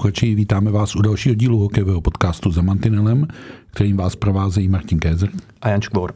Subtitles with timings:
[0.00, 3.26] Posluchači, vítáme vás u dalšího dílu hokejového podcastu za Mantinelem,
[3.70, 5.30] kterým vás provázejí Martin Kézer
[5.62, 6.14] a Jan Škvor.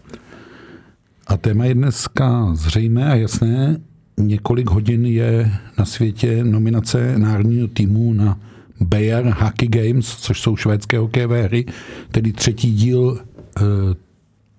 [1.27, 3.81] A téma je dneska zřejmé a jasné.
[4.17, 8.41] Několik hodin je na světě nominace národního týmu na
[8.81, 11.67] Bayer Hockey Games, což jsou švédské hokejové hry,
[12.11, 13.61] tedy třetí díl e,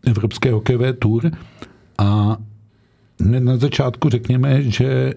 [0.10, 1.32] Evropské hokejové tour.
[1.98, 2.38] A
[3.20, 5.14] hned na začátku řekněme, že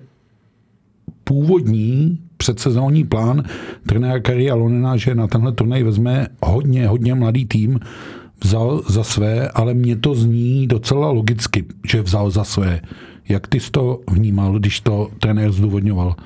[1.24, 3.42] původní předsezónní plán
[3.86, 7.80] trenéra Kari Alonena, že na tenhle turnaj vezme hodně, hodně mladý tým,
[8.44, 12.80] vzal za své, ale mě to zní docela logicky, že vzal za své.
[13.28, 16.16] Jak ty jsi to vnímal, když to trenér zdůvodňoval?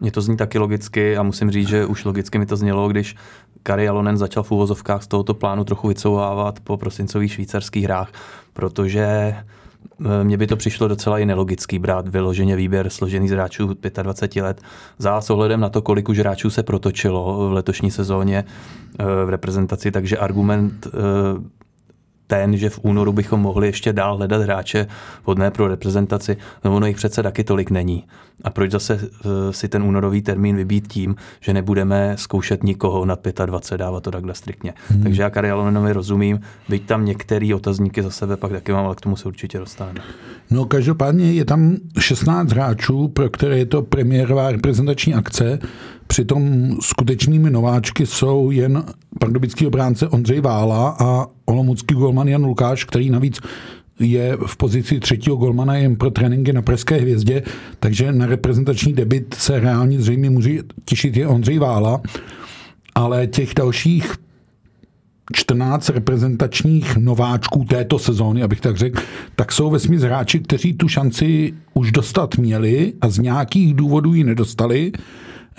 [0.00, 3.16] Mně to zní taky logicky a musím říct, že už logicky mi to znělo, když
[3.62, 8.12] Kari Alonen začal v úvozovkách z tohoto plánu trochu vycouvávat po prosincových švýcarských hrách,
[8.52, 9.34] protože
[10.22, 14.62] mně by to přišlo docela i nelogický brát vyloženě výběr složený z hráčů 25 let.
[14.98, 18.44] Za s ohledem na to, kolik už hráčů se protočilo v letošní sezóně
[18.98, 20.90] eh, v reprezentaci, takže argument eh,
[22.28, 24.86] ten, že v únoru bychom mohli ještě dál hledat hráče
[25.24, 28.04] vhodné pro reprezentaci, no ono jich přece taky tolik není.
[28.44, 33.20] A proč zase uh, si ten únorový termín vybít tím, že nebudeme zkoušet nikoho nad
[33.46, 34.74] 25, dávat to takhle striktně.
[34.88, 35.02] Hmm.
[35.02, 39.00] Takže já Karialonenovi rozumím, byť tam některé otazníky za sebe pak taky mám, ale k
[39.00, 40.00] tomu se určitě dostaneme.
[40.50, 45.58] No každopádně je tam 16 hráčů, pro které je to premiérová reprezentační akce,
[46.08, 48.84] Přitom skutečnými nováčky jsou jen
[49.20, 53.40] pardubický obránce Ondřej Vála a olomoucký golman Jan Lukáš, který navíc
[54.00, 57.42] je v pozici třetího golmana jen pro tréninky na Pražské hvězdě,
[57.80, 60.50] takže na reprezentační debit se reálně zřejmě může
[60.84, 62.00] těšit je Ondřej Vála,
[62.94, 64.14] ale těch dalších
[65.32, 69.02] 14 reprezentačních nováčků této sezóny, abych tak řekl,
[69.36, 74.24] tak jsou ve hráči, kteří tu šanci už dostat měli a z nějakých důvodů ji
[74.24, 74.92] nedostali.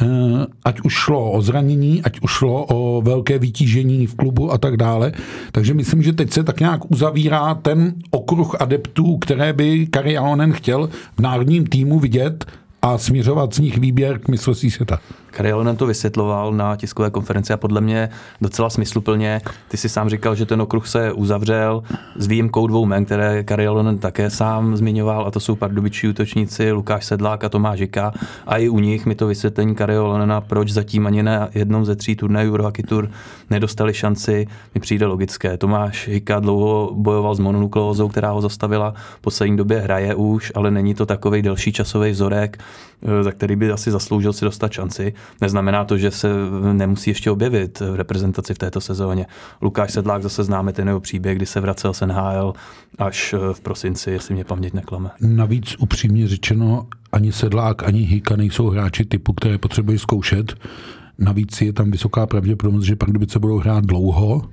[0.01, 4.57] Eh, ať už šlo o zranění, ať už šlo o velké vytížení v klubu a
[4.57, 5.11] tak dále.
[5.51, 10.53] Takže myslím, že teď se tak nějak uzavírá ten okruh adeptů, které by Kari Alonen
[10.53, 12.45] chtěl v národním týmu vidět
[12.81, 14.99] a směřovat z nich výběr k mistrovství světa.
[15.31, 18.09] Karialonen to vysvětloval na tiskové konferenci a podle mě
[18.41, 19.41] docela smysluplně.
[19.67, 21.84] Ty si sám říkal, že ten okruh se uzavřel
[22.16, 27.06] s výjimkou dvou men, které Karialonen také sám zmiňoval, a to jsou pardubičí útočníci Lukáš
[27.06, 28.13] Sedlák a Tomáš Žika.
[28.47, 32.16] A i u nich mi to vysvětlení Karialonena, proč zatím ani na jednom ze tří
[32.16, 33.09] turnajů Eurohockey Tour
[33.50, 35.57] nedostali šanci, mi přijde logické.
[35.57, 40.72] Tomáš Žika dlouho bojoval s mononukleózou, která ho zastavila, v poslední době hraje už, ale
[40.72, 42.57] není to takový delší časový vzorek,
[43.01, 45.13] eh, za který by asi zasloužil si dostat šanci.
[45.41, 46.30] Neznamená to, že se
[46.74, 49.25] nemusí ještě objevit v reprezentaci v této sezóně.
[49.62, 52.53] Lukáš Sedlák zase známe ten jeho příběh, kdy se vracel z NHL
[52.97, 55.09] až eh, v prosinci, jestli mě paměť neklame.
[55.22, 60.56] Navíc upřímně řečeno, ani Sedlák, ani Hika nejsou hráči typu, které potřebují zkoušet.
[61.18, 64.50] Navíc je tam vysoká pravděpodobnost, že Pardubice budou hrát dlouho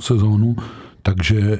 [0.00, 0.56] sezónu,
[1.02, 1.58] takže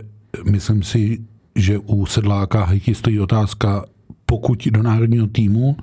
[0.50, 1.18] myslím si,
[1.54, 3.84] že u Sedláka Hiky stojí otázka,
[4.26, 5.76] pokud do národního týmu,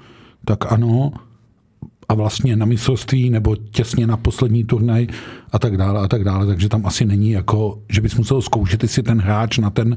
[0.45, 1.11] tak ano,
[2.13, 5.07] a vlastně na mistrovství nebo těsně na poslední turnaj
[5.51, 6.45] a tak dále a tak dále.
[6.45, 9.95] Takže tam asi není jako, že bys musel zkoušet, jestli ten hráč na ten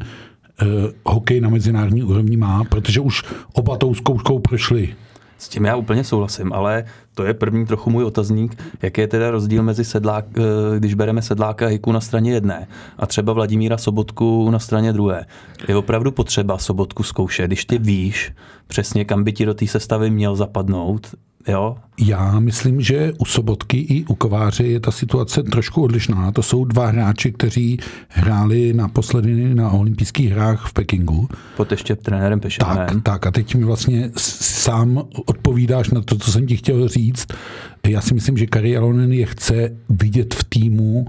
[0.63, 0.69] uh,
[1.05, 3.23] hokej na mezinárodní úrovni má, protože už
[3.53, 4.95] oba tou zkouškou prošli.
[5.39, 6.85] S tím já úplně souhlasím, ale
[7.15, 11.23] to je první trochu můj otazník, jaký je teda rozdíl mezi sedlák, eh, když bereme
[11.23, 12.67] sedláka Hiku na straně jedné
[12.99, 15.27] a třeba Vladimíra Sobotku na straně druhé.
[15.69, 18.33] Je opravdu potřeba Sobotku zkoušet, když ty víš
[18.67, 21.15] přesně, kam by ti do té sestavy měl zapadnout,
[21.49, 21.77] Jo?
[21.99, 26.33] Já myslím, že u Sobotky i u Kováře je ta situace trošku odlišná.
[26.33, 31.29] To jsou dva hráči, kteří hráli naposledy na olympijských hrách v Pekingu.
[31.57, 32.87] Pod ještě trenérem Pešánem.
[32.87, 37.27] Tak, tak a teď mi vlastně sám odpovídáš na to, co jsem ti chtěl říct.
[37.87, 41.07] Já si myslím, že Kari Alonen je chce vidět v týmu,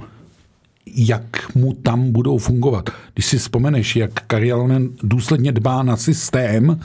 [0.96, 2.90] jak mu tam budou fungovat.
[3.14, 6.80] Když si vzpomeneš, jak Kari Alonen důsledně dbá na systém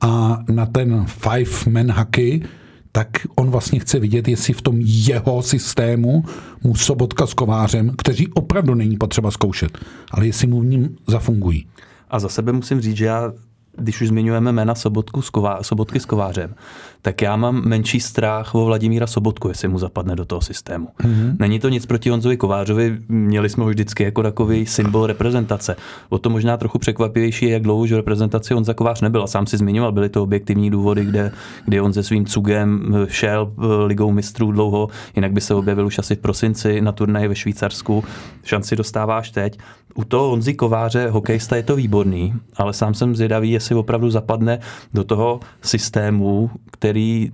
[0.00, 2.42] a na ten five-man hockey,
[2.92, 6.24] tak on vlastně chce vidět, jestli v tom jeho systému
[6.62, 9.78] mu Sobotka s Kovářem, kteří opravdu není potřeba zkoušet,
[10.10, 11.66] ale jestli mu v ním zafungují.
[12.10, 13.32] A za sebe musím říct, že já
[13.76, 16.54] když už zmiňujeme jména Sobotku s Ková, Sobotky s Kovářem,
[17.02, 20.88] tak já mám menší strach o Vladimíra Sobotku, jestli mu zapadne do toho systému.
[21.02, 21.36] Mm-hmm.
[21.38, 25.76] Není to nic proti Honzovi Kovářovi, měli jsme ho vždycky jako takový symbol reprezentace.
[26.08, 29.22] O to možná trochu překvapivější je, jak dlouho už reprezentaci Honza Kovář nebyl.
[29.22, 31.32] A sám si zmiňoval, byly to objektivní důvody, kde,
[31.64, 33.52] kde on se svým cugem šel
[33.86, 38.04] ligou mistrů dlouho, jinak by se objevil už asi v prosinci na turnaji ve Švýcarsku.
[38.44, 39.58] Šanci dostáváš teď.
[39.94, 44.58] U toho Honzi Kováře, hokejista, je to výborný, ale sám jsem zvědavý, jestli opravdu zapadne
[44.94, 47.32] do toho systému, který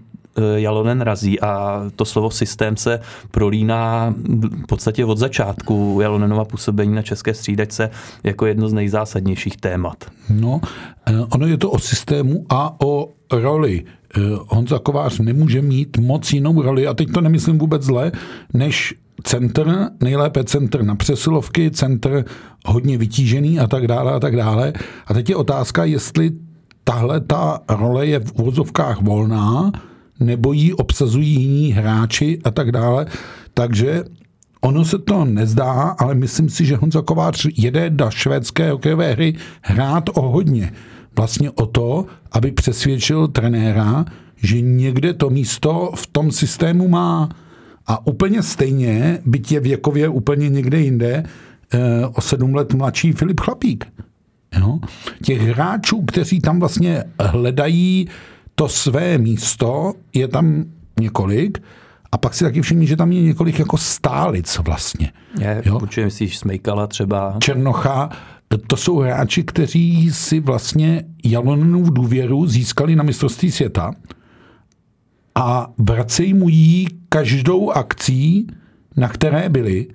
[0.56, 3.00] Jalonen razí a to slovo systém se
[3.30, 4.14] prolíná
[4.62, 7.90] v podstatě od začátku Jalonenova působení na české střídačce
[8.24, 10.04] jako jedno z nejzásadnějších témat.
[10.30, 10.60] No,
[11.32, 13.84] ono je to o systému a o roli.
[14.48, 18.12] Honza Kovář nemůže mít moc jinou roli, a teď to nemyslím vůbec zle,
[18.54, 22.24] než centr, nejlépe centr na přesilovky, centr
[22.66, 24.72] hodně vytížený a tak dále a tak dále.
[25.06, 26.30] A teď je otázka, jestli
[26.84, 29.72] tahle ta role je v úvozovkách volná,
[30.20, 33.06] nebo ji obsazují jiní hráči a tak dále.
[33.54, 34.04] Takže
[34.60, 39.34] ono se to nezdá, ale myslím si, že Honza Kovář jede do švédské hokejové hry
[39.62, 40.72] hrát o hodně.
[41.16, 44.04] Vlastně o to, aby přesvědčil trenéra,
[44.36, 47.28] že někde to místo v tom systému má.
[47.86, 51.24] A úplně stejně, byť je věkově úplně někde jinde,
[51.74, 53.84] eh, o sedm let mladší Filip Chlapík.
[54.58, 54.78] Jo?
[55.22, 58.08] Těch hráčů, kteří tam vlastně hledají
[58.54, 60.64] to své místo, je tam
[61.00, 61.62] několik,
[62.12, 65.12] a pak si taky všimni, že tam je několik jako stálic vlastně.
[65.40, 65.78] Je, jo?
[65.82, 67.36] určitě myslíš Smejkala třeba.
[67.40, 68.10] Černocha,
[68.66, 73.92] to jsou hráči, kteří si vlastně Jalonenu důvěru získali na mistrovství světa
[75.34, 76.86] a vracejí mu ji
[77.16, 78.46] každou akcí,
[78.96, 79.86] na které byli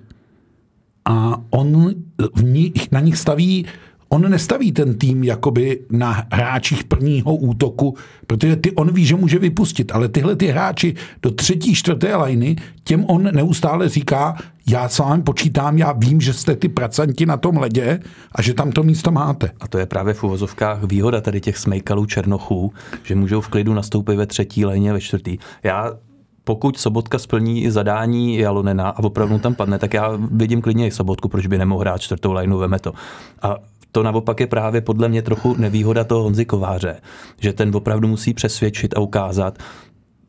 [1.06, 1.94] a on
[2.35, 3.65] v nich, na nich staví
[4.09, 7.95] on nestaví ten tým jakoby na hráčích prvního útoku,
[8.27, 12.56] protože ty on ví, že může vypustit, ale tyhle ty hráči do třetí, čtvrté lajny,
[12.83, 14.35] těm on neustále říká,
[14.69, 18.00] já s vámi počítám, já vím, že jste ty pracanti na tom ledě
[18.31, 19.50] a že tam to místo máte.
[19.59, 22.73] A to je právě v uvozovkách výhoda tady těch smejkalů černochů,
[23.03, 25.38] že můžou v klidu nastoupit ve třetí léně, ve čtvrtý.
[25.63, 25.94] Já
[26.43, 31.27] pokud Sobotka splní zadání Jalonena a opravdu tam padne, tak já vidím klidně i Sobotku,
[31.27, 32.93] proč by nemohl hrát čtvrtou lineu, veme to.
[33.41, 33.57] A
[33.91, 37.01] to naopak je právě podle mě trochu nevýhoda toho Honzy Kováře,
[37.39, 39.57] že ten opravdu musí přesvědčit a ukázat,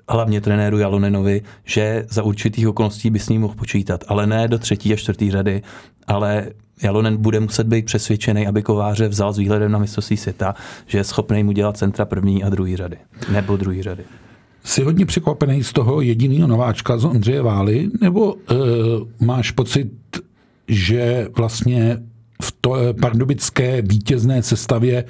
[0.08, 4.58] hlavně trenéru Jalonenovi, že za určitých okolností by s ním mohl počítat, ale ne do
[4.58, 5.62] třetí a čtvrtý řady,
[6.06, 6.46] ale
[6.82, 10.54] Jalonen bude muset být přesvědčený, aby Kováře vzal s výhledem na mistrovství světa,
[10.86, 12.96] že je schopný mu dělat centra první a druhé řady,
[13.32, 14.04] nebo druhé řady.
[14.64, 18.38] Jsi hodně překvapený z toho jediného nováčka z Ondřeje Vály, nebo uh,
[19.20, 19.90] máš pocit,
[20.68, 22.02] že vlastně
[22.42, 25.04] v to eh, pardubické vítězné sestavě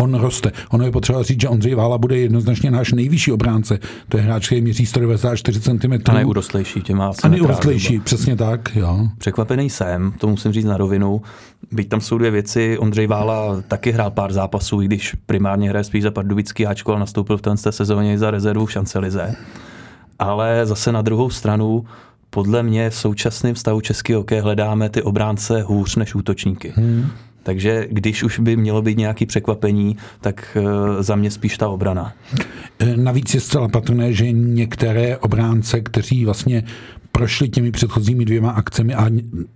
[0.00, 0.52] on roste.
[0.70, 3.78] Ono je potřeba říct, že Ondřej Vála bude jednoznačně náš nejvyšší obránce.
[4.08, 5.92] To je hráč, který měří 194 cm.
[6.04, 9.08] A nejurostlejší, tě má A nejurostlejší, přesně tak, jo.
[9.18, 11.22] Překvapený jsem, to musím říct na rovinu.
[11.72, 15.84] Byť tam jsou dvě věci, Ondřej Vála taky hrál pár zápasů, i když primárně hraje
[15.84, 19.34] spíš za pardubický Ačko, ale nastoupil v té sezóně za rezervu v Šancelize.
[20.18, 21.84] Ale zase na druhou stranu
[22.30, 26.72] podle mě v současném stavu český hokej hledáme ty obránce hůř než útočníky.
[26.76, 27.06] Hmm.
[27.48, 32.12] Takže když už by mělo být nějaké překvapení, tak eh, za mě spíš ta obrana.
[32.78, 36.64] Eh, navíc je zcela patrné, že některé obránce, kteří vlastně
[37.12, 39.10] prošli těmi předchozími dvěma akcemi a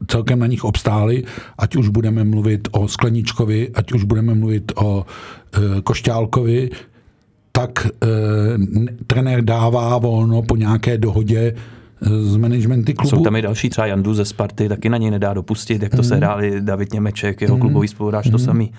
[0.06, 1.24] celkem na nich obstáli,
[1.58, 6.70] ať už budeme mluvit o Skleničkovi, ať už budeme mluvit o e, Košťálkovi,
[7.52, 8.08] tak e,
[9.06, 11.54] trenér dává volno po nějaké dohodě
[12.02, 13.16] z managementy klubu.
[13.16, 15.96] Jsou tam i další, třeba Jandu ze Sparty, taky na něj nedá dopustit, jak to
[15.96, 16.04] mm.
[16.04, 17.60] se hráli David Němeček, jeho mm.
[17.60, 18.32] klubový spoluhráč, mm.
[18.32, 18.72] to samý.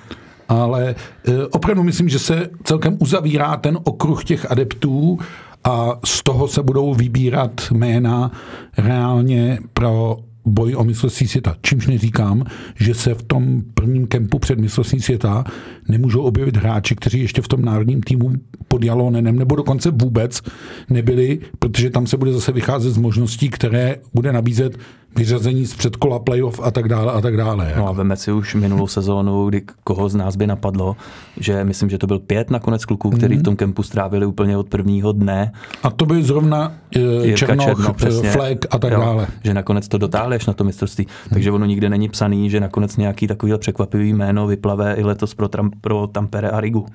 [0.49, 0.95] Ale
[1.27, 5.19] e, opravdu myslím, že se celkem uzavírá ten okruh těch adeptů
[5.63, 8.31] a z toho se budou vybírat jména
[8.77, 11.55] reálně pro boj o mistrovství světa.
[11.61, 12.43] Čímž neříkám,
[12.75, 15.43] že se v tom prvním kempu před mistrovství světa
[15.87, 18.31] nemůžou objevit hráči, kteří ještě v tom národním týmu
[18.67, 20.41] pod Jalonenem nebo dokonce vůbec
[20.89, 24.77] nebyli, protože tam se bude zase vycházet z možností, které bude nabízet
[25.15, 27.65] vyřazení z předkola playoff a tak dále a tak dále.
[27.65, 27.79] Jako.
[27.79, 30.95] No a veme si už minulou sezónu, kdy koho z nás by napadlo,
[31.39, 33.41] že myslím, že to byl pět nakonec kluků, který mm.
[33.41, 35.51] v tom kempu strávili úplně od prvního dne.
[35.83, 39.27] A to by zrovna uh, Černoch, Černo, přesně, Flek a tak jo, dále.
[39.43, 41.05] Že nakonec to dotáhneš na to mistrovství.
[41.05, 41.33] Mm.
[41.33, 45.49] Takže ono nikde není psaný, že nakonec nějaký takový překvapivý jméno vyplave i letos pro,
[45.81, 46.85] Pro Tampere a Rigu.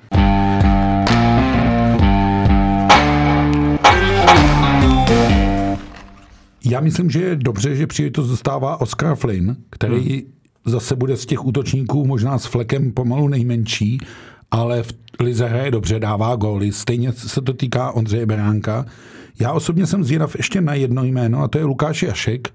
[6.65, 10.21] Já myslím, že je dobře, že příležitost dostává Oscar Flynn, který hmm.
[10.65, 13.97] zase bude z těch útočníků možná s flekem pomalu nejmenší,
[14.51, 16.71] ale v Lize hraje dobře, dává góly.
[16.71, 18.85] Stejně se to týká Ondřeje Beránka.
[19.39, 22.53] Já osobně jsem zvědav ještě na jedno jméno, a to je Lukáš Jašek.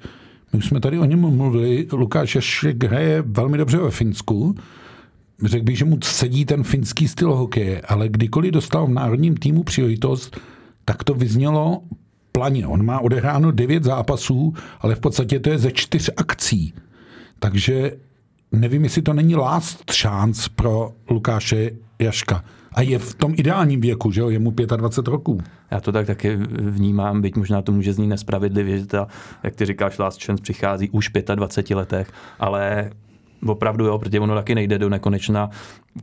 [0.53, 1.87] My jsme tady o něm mluvili.
[1.93, 4.55] Lukáš Jašek hraje velmi dobře ve Finsku.
[5.43, 9.63] Řekl bych, že mu sedí ten finský styl hokeje, ale kdykoliv dostal v národním týmu
[9.63, 10.41] příležitost,
[10.85, 11.83] tak to vyznělo
[12.33, 12.67] planě.
[12.67, 16.75] On má odehráno devět zápasů, ale v podstatě to je ze čtyř akcí.
[17.39, 17.93] Takže
[18.53, 22.45] nevím, jestli to není last chance pro Lukáše Jaška.
[22.73, 25.41] A je v tom ideálním věku, že jo, je mu 25 roků.
[25.71, 29.07] Já to tak taky vnímám, byť možná to může znít nespravedlivě, že ta,
[29.43, 32.91] jak ty říkáš, Last Chance přichází už v 25 letech, ale
[33.47, 35.51] opravdu jo, protože ono taky nejde do nekonečna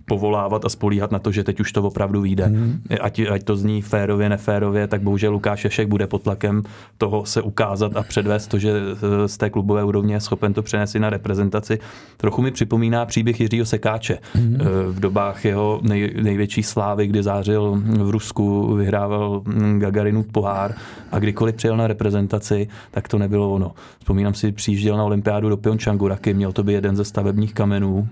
[0.06, 2.46] povolávat a spolíhat na to, že teď už to opravdu vyjde.
[2.46, 2.82] Hmm.
[3.02, 6.64] Ať, ať to zní férově, neférově, tak bohužel Lukáš Šešek bude pod tlakem
[6.98, 10.62] toho se ukázat a předvést to, že eh, z té klubové úrovně je schopen to
[10.62, 11.80] přenést na reprezentaci.
[12.18, 14.58] Trochu mi připomíná příběh Jiřího Sekáče hmm.
[14.88, 20.74] v dobách jeho nej, největší slávy, kdy zářil v Rusku, vyhrával hm, Gagarinův pohár
[21.12, 23.72] a kdykoliv přijel na reprezentaci, tak to nebylo ono.
[24.00, 28.08] Vzpomínám si, přijížděl na olympiádu do Pyeongchangu, Raky, měl to by jeden ze stavebních kamenů,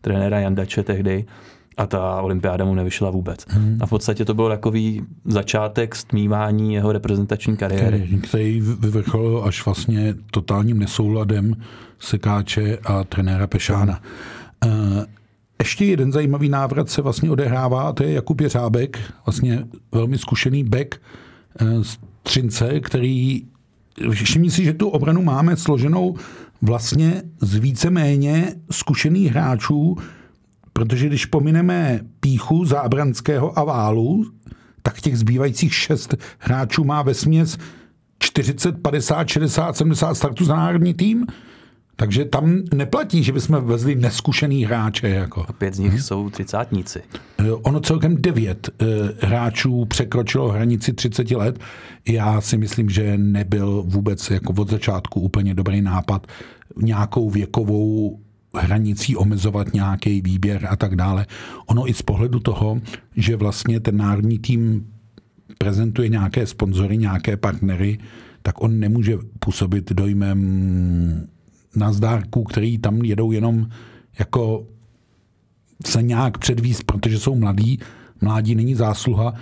[0.00, 1.24] trenéra Jandače tehdy
[1.76, 3.46] a ta olympiáda mu nevyšla vůbec.
[3.48, 3.78] Hmm.
[3.80, 8.08] A v podstatě to byl takový začátek stmívání jeho reprezentační kariéry.
[8.22, 11.56] Který vyvrcholil až vlastně totálním nesouladem
[11.98, 14.00] Sekáče a trenéra Pešána.
[14.64, 15.02] Hmm.
[15.58, 20.64] Ještě jeden zajímavý návrat se vlastně odehrává, a to je Jakub Jeřábek, vlastně velmi zkušený
[20.64, 20.96] back
[21.60, 23.42] eh, z Třince, který
[24.10, 26.14] všimni si, že tu obranu máme složenou
[26.64, 29.96] vlastně z víceméně zkušených hráčů,
[30.72, 34.24] protože když pomineme Píchu, Zábranského a Válu,
[34.82, 37.58] tak těch zbývajících šest hráčů má ve směs
[38.18, 41.26] 40, 50, 60, 70 startů za národní tým.
[41.96, 45.08] Takže tam neplatí, že bychom vezli neskušený hráče.
[45.08, 45.44] Jako.
[45.48, 46.00] A pět z nich hmm.
[46.00, 47.02] jsou třicátníci.
[47.38, 48.84] Eh, ono celkem devět eh,
[49.26, 51.58] hráčů překročilo hranici 30 let.
[52.08, 56.26] Já si myslím, že nebyl vůbec jako od začátku úplně dobrý nápad
[56.76, 58.20] nějakou věkovou
[58.54, 61.26] hranicí omezovat nějaký výběr a tak dále.
[61.66, 62.80] Ono i z pohledu toho,
[63.16, 64.86] že vlastně ten národní tým
[65.58, 67.98] prezentuje nějaké sponzory, nějaké partnery,
[68.42, 71.28] tak on nemůže působit dojmem
[71.76, 73.68] nazdárků, který tam jedou jenom
[74.18, 74.66] jako
[75.86, 77.78] se nějak předvíst, protože jsou mladí.
[78.20, 79.34] Mládí není zásluha.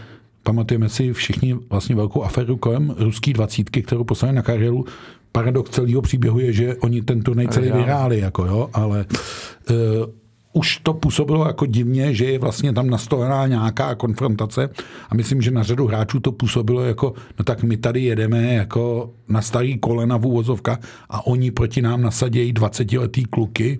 [0.42, 4.84] Pamatujeme si všichni vlastně velkou aferu kolem ruský dvacítky, kterou poslali na kariéru.
[5.32, 9.06] Paradox celého příběhu je, že oni ten turnaj celý vyhráli, jako jo, ale
[9.70, 9.76] uh,
[10.52, 14.68] už to působilo jako divně, že je vlastně tam nastolená nějaká konfrontace
[15.08, 19.10] a myslím, že na řadu hráčů to působilo jako, no tak my tady jedeme jako
[19.28, 20.78] na starý kolena v úvozovka
[21.10, 23.78] a oni proti nám nasadějí 20-letý kluky.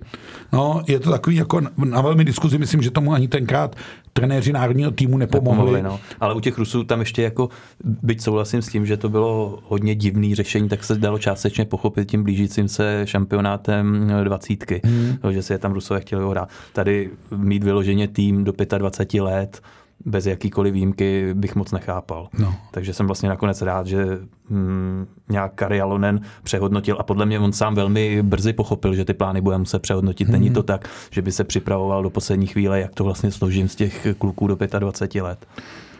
[0.53, 3.75] No, je to takový jako na velmi diskuzi, myslím, že tomu ani tenkrát
[4.13, 5.57] trenéři národního týmu nepomohli.
[5.57, 5.99] nepomohli no.
[6.19, 7.49] Ale u těch Rusů tam ještě jako,
[7.83, 12.11] byť souhlasím s tím, že to bylo hodně divný řešení, tak se dalo částečně pochopit
[12.11, 15.17] tím blížícím se šampionátem dvacítky, hmm.
[15.31, 16.49] že si je tam Rusové chtěli hrát.
[16.73, 19.61] Tady mít vyloženě tým do 25 let,
[20.05, 22.29] bez jakýkoliv výjimky bych moc nechápal.
[22.39, 22.55] No.
[22.71, 24.19] Takže jsem vlastně nakonec rád, že
[24.49, 29.13] hm, nějak Kari Alonen přehodnotil a podle mě on sám velmi brzy pochopil, že ty
[29.13, 30.27] plány bude muset přehodnotit.
[30.27, 30.33] Hmm.
[30.33, 33.75] Není to tak, že by se připravoval do poslední chvíle, jak to vlastně složím z
[33.75, 35.47] těch kluků do 25 let.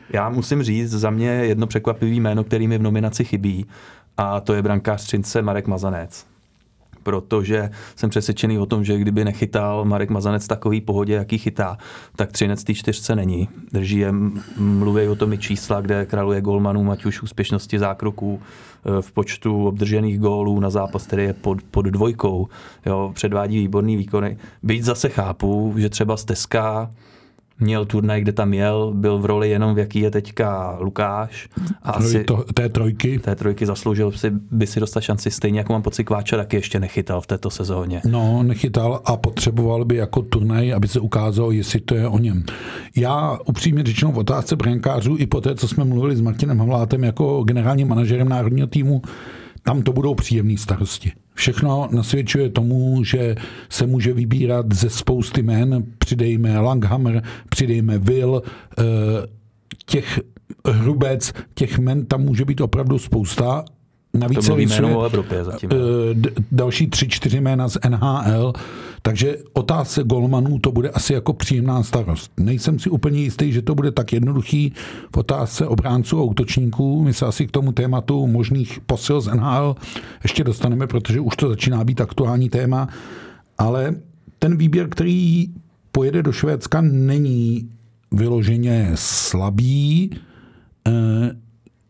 [0.09, 3.65] Já musím říct, za mě jedno překvapivý jméno, který mi v nominaci chybí,
[4.17, 6.32] a to je brankář Třince Marek Mazanec
[7.03, 11.77] protože jsem přesvědčený o tom, že kdyby nechytal Marek Mazanec takový pohodě, jaký chytá,
[12.15, 13.49] tak třinec té čtyřce není.
[13.71, 14.11] Drží je,
[14.57, 19.67] mluví o tom i čísla, kde kraluje golmanů, ať už úspěšnosti zákroků, e, v počtu
[19.67, 22.47] obdržených gólů na zápas, který je pod, pod dvojkou.
[22.85, 24.37] Jo, předvádí výborný výkony.
[24.63, 26.91] Byť zase chápu, že třeba Steska
[27.59, 31.49] měl turnaj, kde tam jel, byl v roli jenom v jaký je teďka Lukáš.
[31.83, 33.19] A asi to, té trojky.
[33.19, 36.79] Té trojky zasloužil si, by si dostal šanci stejně, jako mám pocit Kváča, taky ještě
[36.79, 38.01] nechytal v této sezóně.
[38.05, 42.43] No, nechytal a potřeboval by jako turnaj, aby se ukázalo, jestli to je o něm.
[42.95, 47.03] Já upřímně řečeno v otázce brankářů i po té, co jsme mluvili s Martinem Havlátem
[47.03, 49.01] jako generálním manažerem národního týmu,
[49.63, 51.11] tam to budou příjemné starosti.
[51.33, 53.35] Všechno nasvědčuje tomu, že
[53.69, 55.83] se může vybírat ze spousty men.
[55.97, 58.43] Přidejme Langhammer, přidejme Will,
[58.79, 58.83] eh,
[59.85, 60.19] těch
[60.67, 63.65] hrubec, těch men tam může být opravdu spousta.
[64.17, 65.69] Navíc to se o Evropě zatím.
[65.73, 68.53] Eh, další tři, čtyři jména z NHL.
[69.01, 72.31] Takže otázce golmanů to bude asi jako příjemná starost.
[72.39, 74.73] Nejsem si úplně jistý, že to bude tak jednoduchý
[75.15, 77.03] v otázce obránců a útočníků.
[77.03, 79.75] My se asi k tomu tématu možných posil z NHL
[80.23, 82.87] ještě dostaneme, protože už to začíná být aktuální téma.
[83.57, 83.95] Ale
[84.39, 85.47] ten výběr, který
[85.91, 87.69] pojede do Švédska, není
[88.11, 90.09] vyloženě slabý.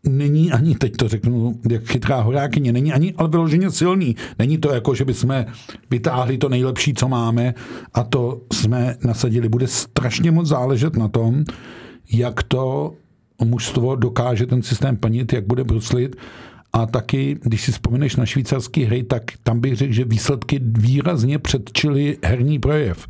[0.08, 4.16] Není ani, teď to řeknu, jak chytrá horákyně, není ani ale vyloženě silný.
[4.38, 5.44] Není to jako, že bychom
[5.90, 7.54] vytáhli to nejlepší, co máme
[7.94, 9.48] a to jsme nasadili.
[9.48, 11.44] Bude strašně moc záležet na tom,
[12.12, 12.94] jak to
[13.44, 16.16] mužstvo dokáže ten systém plnit, jak bude bruslit.
[16.72, 21.38] A taky, když si vzpomeneš na švýcarský hry, tak tam bych řekl, že výsledky výrazně
[21.38, 23.06] předčily herní projev.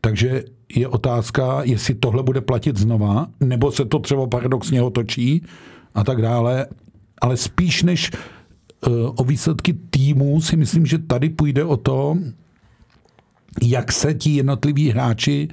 [0.00, 5.42] Takže je otázka, jestli tohle bude platit znova, nebo se to třeba paradoxně otočí
[5.94, 6.66] a tak dále.
[7.22, 8.10] Ale spíš než
[8.86, 12.16] uh, o výsledky týmu si myslím, že tady půjde o to,
[13.62, 15.48] jak se ti jednotliví hráči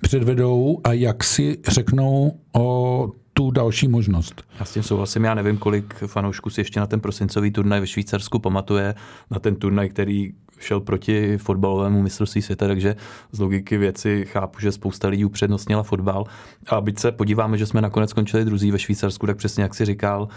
[0.00, 4.42] předvedou a jak si řeknou o tu další možnost.
[4.58, 7.86] Já s tím souhlasím, já nevím, kolik fanoušků si ještě na ten prosincový turnaj ve
[7.86, 8.94] Švýcarsku pamatuje,
[9.30, 12.96] na ten turnaj, který šel proti fotbalovému mistrovství světa, takže
[13.32, 16.24] z logiky věci chápu, že spousta lidí upřednostnila fotbal.
[16.68, 19.84] A byť se podíváme, že jsme nakonec skončili druzí ve Švýcarsku, tak přesně jak si
[19.84, 20.28] říkal,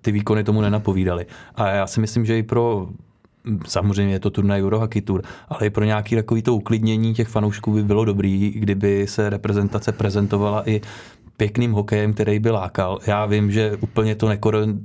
[0.00, 1.26] ty výkony tomu nenapovídaly.
[1.54, 2.88] A já si myslím, že i pro
[3.66, 7.72] samozřejmě je to turnaj Eurohockey Tour, ale i pro nějaký takový to uklidnění těch fanoušků
[7.72, 10.80] by bylo dobrý, kdyby se reprezentace prezentovala i
[11.36, 12.98] pěkným hokejem, který by lákal.
[13.06, 14.28] Já vím, že úplně to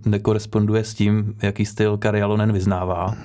[0.05, 3.15] nekoresponduje s tím, jaký styl Kari Alonen vyznává,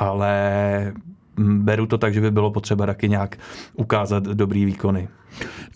[0.00, 0.92] ale
[1.38, 3.38] beru to tak, že by bylo potřeba taky nějak
[3.74, 5.08] ukázat dobrý výkony.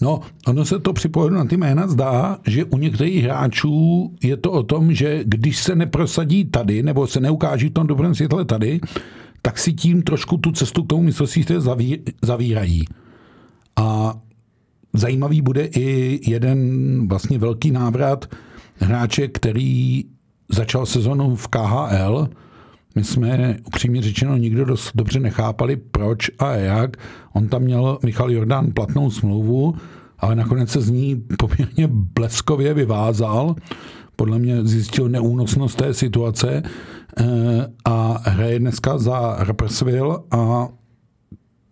[0.00, 4.36] No, ono se to při pohledu na ty jména zdá, že u některých hráčů je
[4.36, 8.44] to o tom, že když se neprosadí tady, nebo se neukáží v tom dobrém světle
[8.44, 8.80] tady,
[9.42, 12.84] tak si tím trošku tu cestu k tomu mistrovství zaví, zavírají.
[13.76, 14.14] A
[14.92, 16.58] zajímavý bude i jeden
[17.08, 18.26] vlastně velký návrat
[18.76, 20.04] hráče, který
[20.48, 22.28] začal sezonu v KHL,
[22.94, 26.96] my jsme upřímně řečeno nikdo dost dobře nechápali, proč a jak.
[27.32, 29.74] On tam měl Michal Jordán platnou smlouvu,
[30.18, 33.54] ale nakonec se z ní poměrně bleskově vyvázal.
[34.16, 37.24] Podle mě zjistil neúnosnost té situace eh,
[37.84, 40.68] a hraje dneska za Rapperswil a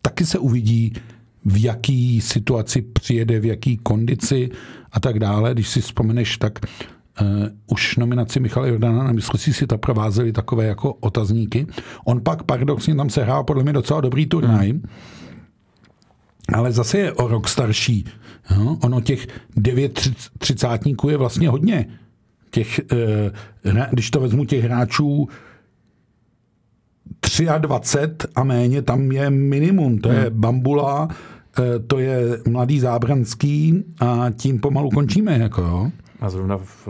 [0.03, 0.93] taky se uvidí,
[1.45, 4.51] v jaký situaci přijede, v jaký kondici
[4.93, 5.55] a tak dále.
[5.55, 6.59] Když si vzpomeneš, tak
[7.21, 11.67] Uh, už nominaci Michala Jordana na mistrovství si to provázely takové jako otazníky.
[12.05, 14.83] On pak paradoxně tam se hrál podle mě docela dobrý turnaj, hmm.
[16.55, 18.05] ale zase je o rok starší.
[18.51, 21.87] No, ono těch devět třicátníků je vlastně hodně.
[22.51, 22.81] Těch,
[23.65, 25.29] uh, když to vezmu těch hráčů
[27.59, 29.99] 23 a méně, tam je minimum.
[29.99, 30.41] To je hmm.
[30.41, 35.39] Bambula, uh, to je Mladý Zábranský a tím pomalu končíme.
[35.39, 35.91] Jako jo.
[36.23, 36.89] A zrovna v,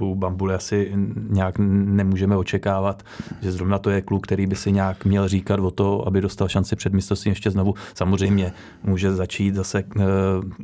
[0.00, 0.92] u Bambuly asi
[1.28, 3.02] nějak nemůžeme očekávat,
[3.42, 6.48] že zrovna to je kluk, který by si nějak měl říkat o to, aby dostal
[6.48, 7.74] šanci před mistrovstvím ještě znovu.
[7.94, 10.02] Samozřejmě může začít zase eh,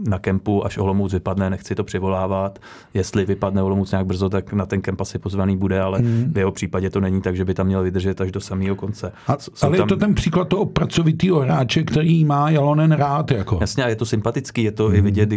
[0.08, 2.58] na kempu, až Olomouc vypadne, nechci to přivolávat.
[2.94, 6.32] Jestli vypadne Olomouc nějak brzo, tak na ten kemp asi pozvaný bude, ale hmm.
[6.32, 9.12] v jeho případě to není tak, že by tam měl vydržet až do samého konce.
[9.26, 9.74] A, ale tam...
[9.74, 13.30] je to ten příklad toho pracovitého hráče, který má Jalonen rád.
[13.30, 13.58] Jako.
[13.60, 14.96] Jasně, a je to sympatický, je to hmm.
[14.96, 15.30] i vidět,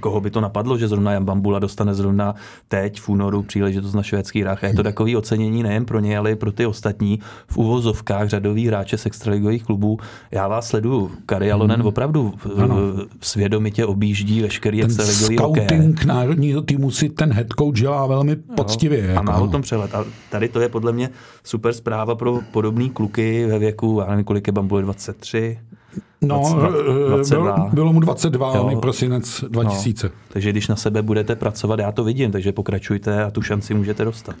[0.00, 2.34] koho by to napadlo, že zrovna Jan Bambula dostane zrovna
[2.68, 4.64] teď v únoru únoru příležitost na švédských hrách.
[4.64, 8.28] A je to takový ocenění nejen pro ně, ale i pro ty ostatní v uvozovkách
[8.28, 9.98] řadových hráče z extraligových klubů.
[10.30, 11.10] Já vás sleduju.
[11.26, 11.86] Kari Alonen hmm.
[11.86, 12.76] opravdu ano.
[13.20, 15.66] svědomitě objíždí veškerý extraligový hokej.
[15.66, 19.12] Scouting národního týmu si ten head coach dělá velmi poctivě.
[19.14, 19.94] No, a má o tom přehled.
[19.94, 21.10] A tady to je podle mě
[21.44, 25.58] super zpráva pro podobný kluky ve věku, já nevím, kolik je Bambule, 23,
[26.22, 26.42] No,
[27.08, 28.80] 20, bylo, bylo mu 22, jo.
[28.80, 30.06] prosinec 2000.
[30.06, 33.74] No, takže když na sebe budete pracovat, já to vidím, takže pokračujte a tu šanci
[33.74, 34.36] můžete dostat.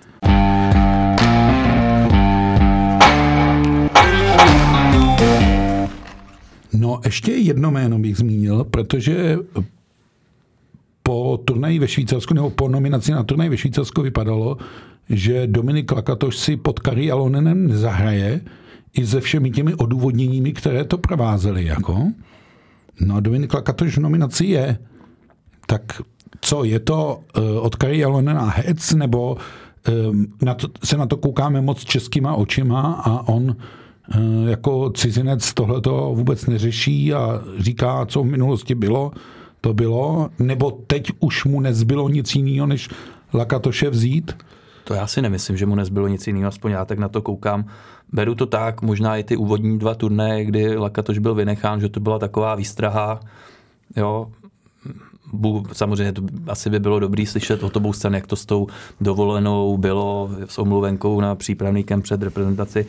[6.72, 9.38] No, ještě jedno jméno bych zmínil, protože
[11.02, 14.56] po turnaji ve Švýcarsku, nebo po nominaci na turnaj ve Švýcarsku vypadalo,
[15.10, 18.40] že Dominik Lakatoš si pod Kari Alonenem nezahraje,
[18.94, 21.64] i se všemi těmi odůvodněními, které to provázely.
[21.64, 22.06] Jako.
[23.00, 24.78] No a Dominik Lakatoš v nominaci je.
[25.66, 25.82] Tak
[26.40, 29.36] co, je to uh, od Kari Alonena hec, nebo
[30.10, 35.54] um, na to, se na to koukáme moc českýma očima a on uh, jako cizinec
[35.54, 39.12] tohleto vůbec neřeší a říká, co v minulosti bylo,
[39.60, 42.88] to bylo, nebo teď už mu nezbylo nic jiného, než
[43.34, 44.36] Lakatoše vzít?
[44.84, 47.64] To já si nemyslím, že mu nezbylo nic jiného, aspoň já tak na to koukám.
[48.12, 52.00] Beru to tak, možná i ty úvodní dva turné, kdy Lakatoš byl vynechán, že to
[52.00, 53.20] byla taková výstraha,
[53.96, 54.30] jo,
[55.72, 58.66] samozřejmě to asi by bylo dobrý slyšet od obou stran, jak to s tou
[59.00, 62.86] dovolenou bylo s omluvenkou na přípravný kemp před reprezentaci.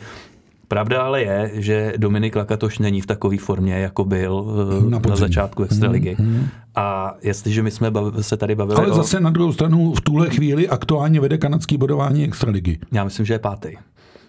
[0.68, 4.44] Pravda ale je, že Dominik Lakatoš není v takové formě, jako byl
[4.86, 6.14] eh, na, na začátku Extraligy.
[6.18, 6.46] Hmm, hmm.
[6.74, 9.20] A jestliže my jsme se tady bavili Ale zase o...
[9.20, 12.78] na druhou stranu v tuhle chvíli aktuálně vede kanadský bodování Extraligy.
[12.92, 13.68] Já myslím, že je pátý.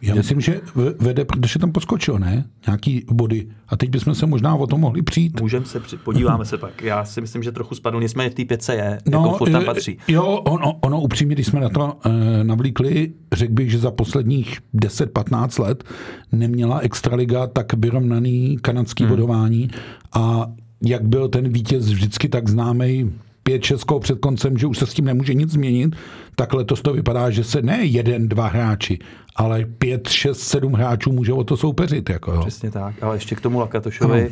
[0.01, 0.61] Já myslím, že
[0.99, 2.45] vede, protože tam poskočil, ne?
[2.67, 3.47] Nějaký body.
[3.67, 5.41] A teď bychom se možná o tom mohli přijít.
[5.41, 5.97] Můžeme se, při...
[5.97, 6.81] podíváme se pak.
[6.81, 9.61] Já si myslím, že trochu spadl, nicméně v té pětce je, no, jako furt tam
[9.61, 9.97] e, patří.
[10.07, 14.59] Jo, ono, ono upřímně, když jsme na to e, navlíkli, řekl bych, že za posledních
[14.75, 15.83] 10-15 let
[16.31, 19.09] neměla Extraliga tak vyrovnaný kanadský hmm.
[19.09, 19.69] bodování
[20.13, 20.47] a
[20.85, 23.11] jak byl ten vítěz vždycky tak známý
[23.47, 25.95] pět českou před koncem, že už se s tím nemůže nic změnit,
[26.35, 28.99] tak letos to vypadá, že se ne jeden, dva hráči,
[29.35, 32.09] ale pět, šest, sedm hráčů může o to soupeřit.
[32.09, 32.41] Jako, jo.
[32.41, 34.29] Přesně tak, ale ještě k tomu Lakatošovi, ano.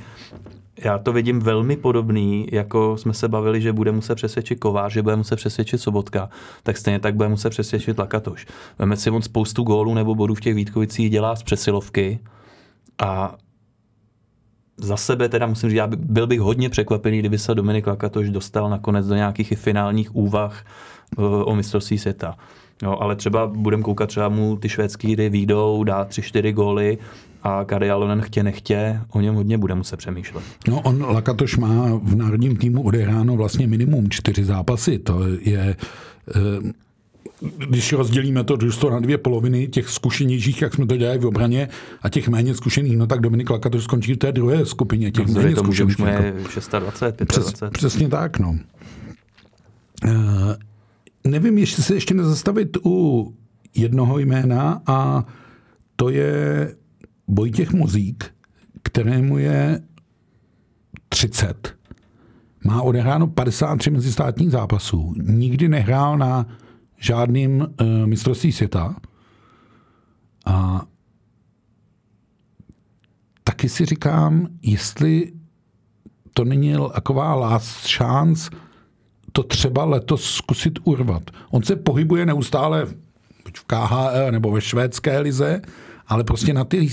[0.77, 5.01] já to vidím velmi podobný, jako jsme se bavili, že bude muset přesvědčit Kovář, že
[5.01, 6.29] bude muset přesvědčit Sobotka,
[6.63, 8.45] tak stejně tak bude muset přesvědčit Lakatoš.
[8.79, 12.19] Veme si on spoustu gólů nebo bodů v těch Vítkovicích dělá z přesilovky
[12.99, 13.35] a
[14.77, 18.29] za sebe teda musím říct, já by, byl bych hodně překvapený, kdyby se Dominik Lakatoš
[18.29, 20.65] dostal nakonec do nějakých i finálních úvah
[21.17, 22.35] uh, o mistrovství světa.
[22.83, 26.97] Jo, ale třeba budem koukat, třeba mu ty švédský hry výjdou, dá tři, čtyři góly
[27.43, 30.43] a Kari Alonen chtě nechtě, o něm hodně bude muset přemýšlet.
[30.67, 35.75] No on, Lakatoš má v národním týmu odehráno vlastně minimum čtyři zápasy, to je
[36.35, 36.73] eh,
[37.57, 41.69] když rozdělíme to družstvo na dvě poloviny, těch zkušenějších, jak jsme to dělali v obraně,
[42.01, 45.33] a těch méně zkušených, no tak Dominik Lakatoš skončí v té druhé skupině, těch no,
[45.33, 45.99] méně zkušených.
[45.99, 46.21] Už jako.
[46.21, 47.27] 26, 25.
[47.27, 48.57] Přes, přesně tak, no.
[50.05, 50.11] Uh,
[51.27, 53.33] nevím, jestli se ještě nezastavit u
[53.75, 55.25] jednoho jména a
[55.95, 56.75] to je
[57.27, 58.25] Vojtěch Mozík,
[58.83, 59.81] kterému je
[61.09, 61.75] 30.
[62.65, 65.13] Má odehráno 53 mezistátních zápasů.
[65.17, 66.45] Nikdy nehrál na
[67.03, 68.95] žádným uh, mistrovství světa.
[70.45, 70.85] A
[73.43, 75.31] taky si říkám, jestli
[76.33, 78.49] to není taková last chance
[79.31, 81.23] to třeba letos zkusit urvat.
[81.51, 82.85] On se pohybuje neustále
[83.55, 85.61] v KHL nebo ve švédské lize,
[86.07, 86.89] ale prostě na ty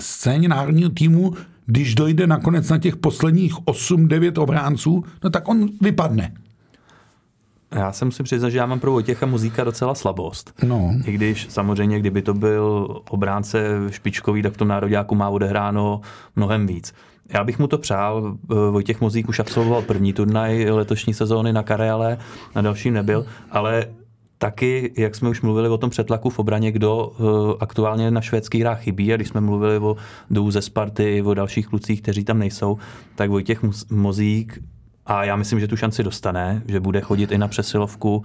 [0.00, 1.34] scéně národního týmu,
[1.66, 6.34] když dojde nakonec na těch posledních 8-9 obránců, no tak on vypadne.
[7.74, 10.54] Já se musím přiznat, že já mám pro Vojtěcha Muzíka docela slabost.
[10.62, 10.90] No.
[11.06, 16.00] I když samozřejmě, kdyby to byl obránce špičkový, tak v tom nároďáku má odehráno
[16.36, 16.94] mnohem víc.
[17.34, 18.36] Já bych mu to přál.
[18.70, 22.18] Vojtěch Mozík už absolvoval první turnaj letošní sezóny na Kareale,
[22.54, 23.86] na dalším nebyl, ale
[24.38, 28.60] taky, jak jsme už mluvili o tom přetlaku v obraně, kdo uh, aktuálně na švédských
[28.60, 29.96] hrách chybí, a když jsme mluvili o
[30.30, 32.78] Dou ze Sparty, o dalších klucích, kteří tam nejsou,
[33.14, 34.58] tak Vojtěch Mozík
[35.06, 38.22] a já myslím, že tu šanci dostane, že bude chodit i na přesilovku,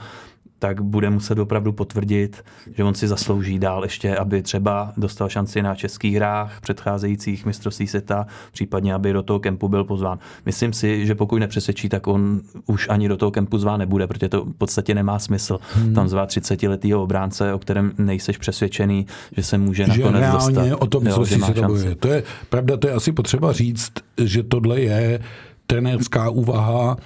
[0.60, 2.44] tak bude muset opravdu potvrdit,
[2.78, 7.88] že on si zaslouží dál ještě, aby třeba dostal šanci na českých hrách předcházejících mistrovství
[7.88, 10.20] světa, případně aby do toho kempu byl pozván.
[10.46, 14.30] Myslím si, že pokud nepřesvědčí, tak on už ani do toho kempu zván nebude, protože
[14.30, 15.60] to v podstatě nemá smysl.
[15.74, 15.94] Hmm.
[15.94, 19.06] Tam zvát 30-letého obránce, o kterém nejseš přesvědčený,
[19.38, 20.68] že se může že nakonec dostat.
[20.80, 24.44] o tom jo, že má se To je pravda, to je asi potřeba říct, že
[24.44, 25.20] tohle je
[25.68, 26.98] trenérská úvaha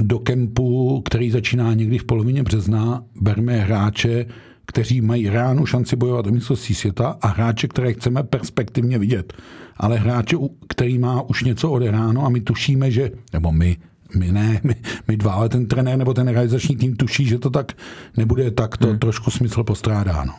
[0.00, 4.26] do kempu, který začíná někdy v polovině března, berme hráče,
[4.66, 9.32] kteří mají reálnou šanci bojovat o mistrovství světa a hráče, které chceme perspektivně vidět.
[9.76, 10.36] Ale hráče,
[10.68, 13.76] který má už něco odehráno a my tušíme, že, nebo my,
[14.18, 14.74] my ne, my,
[15.08, 17.72] my dva, ale ten trenér nebo ten realizační tým tuší, že to tak
[18.16, 18.98] nebude, tak to hmm.
[18.98, 20.24] trošku smysl postrádá.
[20.24, 20.34] No.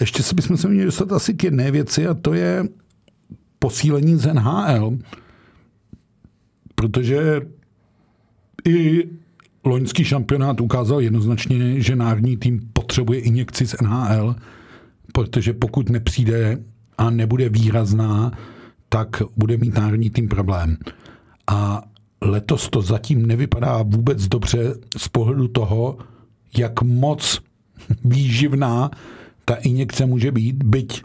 [0.00, 2.64] Ještě se bychom se měli dostat asi k jedné věci a to je
[3.58, 4.98] posílení z NHL,
[6.74, 7.40] protože
[8.68, 9.04] i
[9.64, 14.36] loňský šampionát ukázal jednoznačně, že národní tým potřebuje injekci z NHL,
[15.12, 16.58] protože pokud nepřijde
[16.98, 18.32] a nebude výrazná,
[18.88, 20.76] tak bude mít národní tým problém.
[21.46, 21.82] A
[22.20, 25.98] letos to zatím nevypadá vůbec dobře z pohledu toho,
[26.58, 27.40] jak moc
[28.04, 28.90] výživná
[29.50, 31.02] ta injekce může být, byť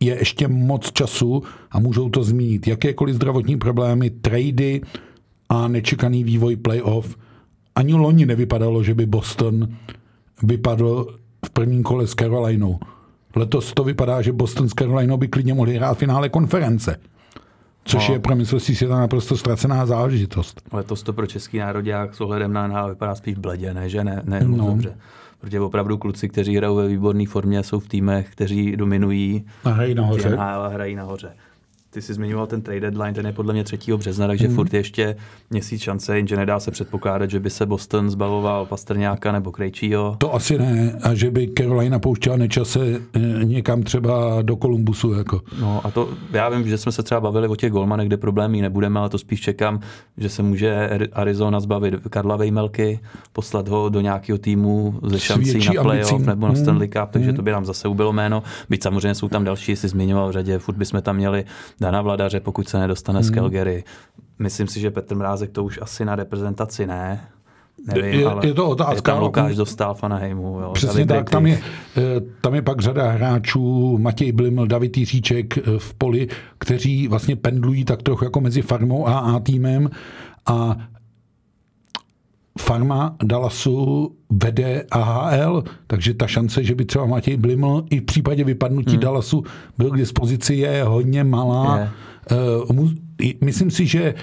[0.00, 4.80] je ještě moc času a můžou to zmínit jakékoliv zdravotní problémy, trady
[5.48, 7.16] a nečekaný vývoj playoff.
[7.74, 9.68] Ani loni nevypadalo, že by Boston
[10.42, 11.06] vypadl
[11.46, 12.78] v prvním kole s Carolinou.
[13.36, 16.96] Letos to vypadá, že Boston s Carolinou by klidně mohli hrát finále konference.
[17.84, 18.14] Což no.
[18.14, 20.62] je pro mistrovství světa naprosto ztracená záležitost.
[20.72, 24.22] Letos to pro český národák s ohledem na NHL vypadá spíš bledě, ne, že ne,
[24.24, 24.66] ne no.
[24.66, 24.96] dobře
[25.42, 29.44] protože opravdu kluci, kteří hrajou ve výborné formě, jsou v týmech, kteří dominují.
[29.64, 30.36] A hrají nahoře.
[30.36, 31.32] A hrají nahoře
[31.94, 33.78] ty jsi zmiňoval ten trade deadline, ten je podle mě 3.
[33.96, 34.56] března, takže hmm.
[34.56, 35.16] furt ještě
[35.50, 40.16] měsíc šance, jenže nedá se předpokládat, že by se Boston zbavoval Pastrňáka nebo Krejčího.
[40.18, 42.80] To asi ne, a že by Carolina pouštěla nečase
[43.14, 45.12] eh, někam třeba do Kolumbusu.
[45.12, 45.40] Jako.
[45.60, 48.62] No a to, já vím, že jsme se třeba bavili o těch golmanech, kde problémy
[48.62, 49.80] nebudeme, ale to spíš čekám,
[50.18, 53.00] že se může Arizona zbavit Karla Vejmelky,
[53.32, 56.26] poslat ho do nějakého týmu ze šancí na playoff ambicím.
[56.26, 57.36] nebo na Stanley Cup, takže hmm.
[57.36, 58.42] to by nám zase ubilo jméno.
[58.68, 61.44] Byť samozřejmě jsou tam další, si zmiňoval v řadě, furt bychom tam měli
[61.82, 63.28] Dana Vladaře, pokud se nedostane hmm.
[63.28, 63.84] z Calgary.
[64.38, 67.28] Myslím si, že Petr Mrázek to už asi na reprezentaci ne.
[67.86, 69.12] nevím, je, ale je to otázka.
[69.12, 70.60] Je tam Lukáš dostal Fanaheimu.
[70.60, 71.60] Jo, Přesně David tak, tam je,
[71.96, 72.00] eh,
[72.40, 77.84] tam je pak řada hráčů, Matěj Bliml, David Jiříček eh, v poli, kteří vlastně pendlují
[77.84, 79.90] tak trochu jako mezi farmou a A týmem
[80.46, 80.76] a
[82.60, 88.44] farma Dallasu vede AHL, takže ta šance, že by třeba Matěj Bliml i v případě
[88.44, 89.00] vypadnutí hmm.
[89.00, 89.44] Dallasu
[89.78, 91.78] byl k dispozici, je hodně malá.
[91.78, 91.90] Je.
[92.72, 94.14] Mu- i- Myslím si, že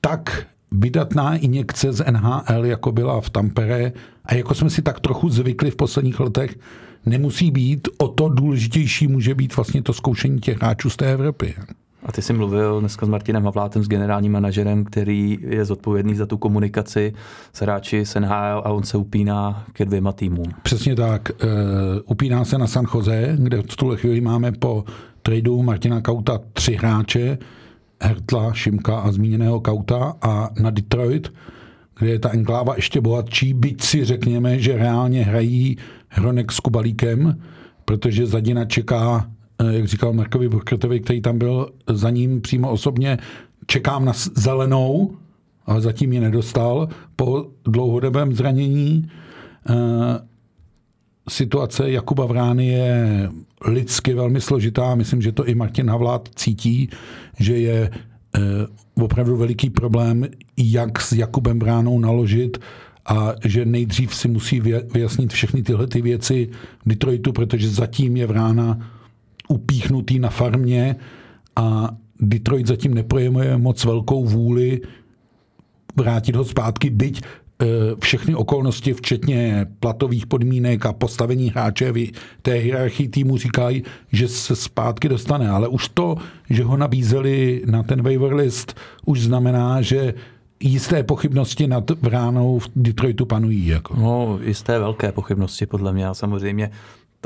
[0.00, 3.92] tak vydatná injekce z NHL, jako byla v Tampere,
[4.24, 6.58] a jako jsme si tak trochu zvykli v posledních letech,
[7.06, 11.54] nemusí být, o to důležitější může být vlastně to zkoušení těch hráčů z té Evropy.
[12.06, 16.26] A ty jsi mluvil dneska s Martinem Havlátem, s generálním manažerem, který je zodpovědný za
[16.26, 17.12] tu komunikaci
[17.52, 20.46] s hráči z NHL a on se upíná ke dvěma týmům.
[20.62, 21.30] Přesně tak.
[21.30, 21.50] Uh,
[22.06, 24.84] upíná se na San Jose, kde v tuhle chvíli máme po
[25.22, 27.38] tradu Martina Kauta tři hráče,
[28.02, 31.32] Hertla, Šimka a zmíněného Kauta a na Detroit,
[31.98, 35.76] kde je ta enkláva ještě bohatší, byť si řekněme, že reálně hrají
[36.08, 37.40] Hronek s Kubalíkem,
[37.84, 39.30] protože Zadina čeká,
[39.70, 43.18] jak říkal Markovi Burkrtovi, který tam byl za ním přímo osobně,
[43.66, 45.16] čekám na zelenou,
[45.66, 49.10] ale zatím ji nedostal po dlouhodobém zranění.
[49.70, 49.74] Eh,
[51.28, 53.28] situace Jakuba Vrány je
[53.66, 54.94] lidsky velmi složitá.
[54.94, 56.90] Myslím, že to i Martin Havlát cítí,
[57.38, 58.40] že je eh,
[58.94, 62.58] opravdu veliký problém, jak s Jakubem Vránou naložit
[63.06, 66.48] a že nejdřív si musí vy- vyjasnit všechny tyhle ty věci
[66.84, 68.95] v Detroitu, protože zatím je Vrána
[69.48, 70.96] upíchnutý na farmě
[71.56, 71.88] a
[72.20, 74.80] Detroit zatím neprojemuje moc velkou vůli
[75.96, 77.66] vrátit ho zpátky, byť eh,
[78.00, 83.82] všechny okolnosti, včetně platových podmínek a postavení hráče v té hierarchii týmu říkají,
[84.12, 85.48] že se zpátky dostane.
[85.48, 86.16] Ale už to,
[86.50, 90.14] že ho nabízeli na ten waiver list, už znamená, že
[90.60, 93.66] jisté pochybnosti nad Vránou v Detroitu panují.
[93.66, 93.96] Jako.
[93.96, 96.06] No, jisté velké pochybnosti podle mě.
[96.12, 96.70] Samozřejmě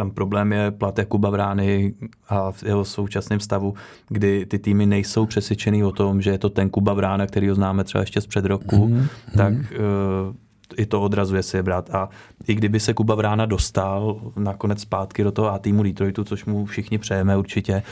[0.00, 1.94] tam problém je plat Jakuba Vrány
[2.28, 3.74] a v jeho současném stavu,
[4.08, 7.54] kdy ty týmy nejsou přesvědčený o tom, že je to ten Kuba Vrána, který ho
[7.54, 10.34] známe třeba ještě z před roku, mm, tak uh,
[10.76, 11.90] i to odrazuje si je brát.
[11.94, 12.08] A
[12.46, 16.66] i kdyby se Kuba Vrána dostal nakonec zpátky do toho A týmu Detroitu, což mu
[16.66, 17.82] všichni přejeme určitě,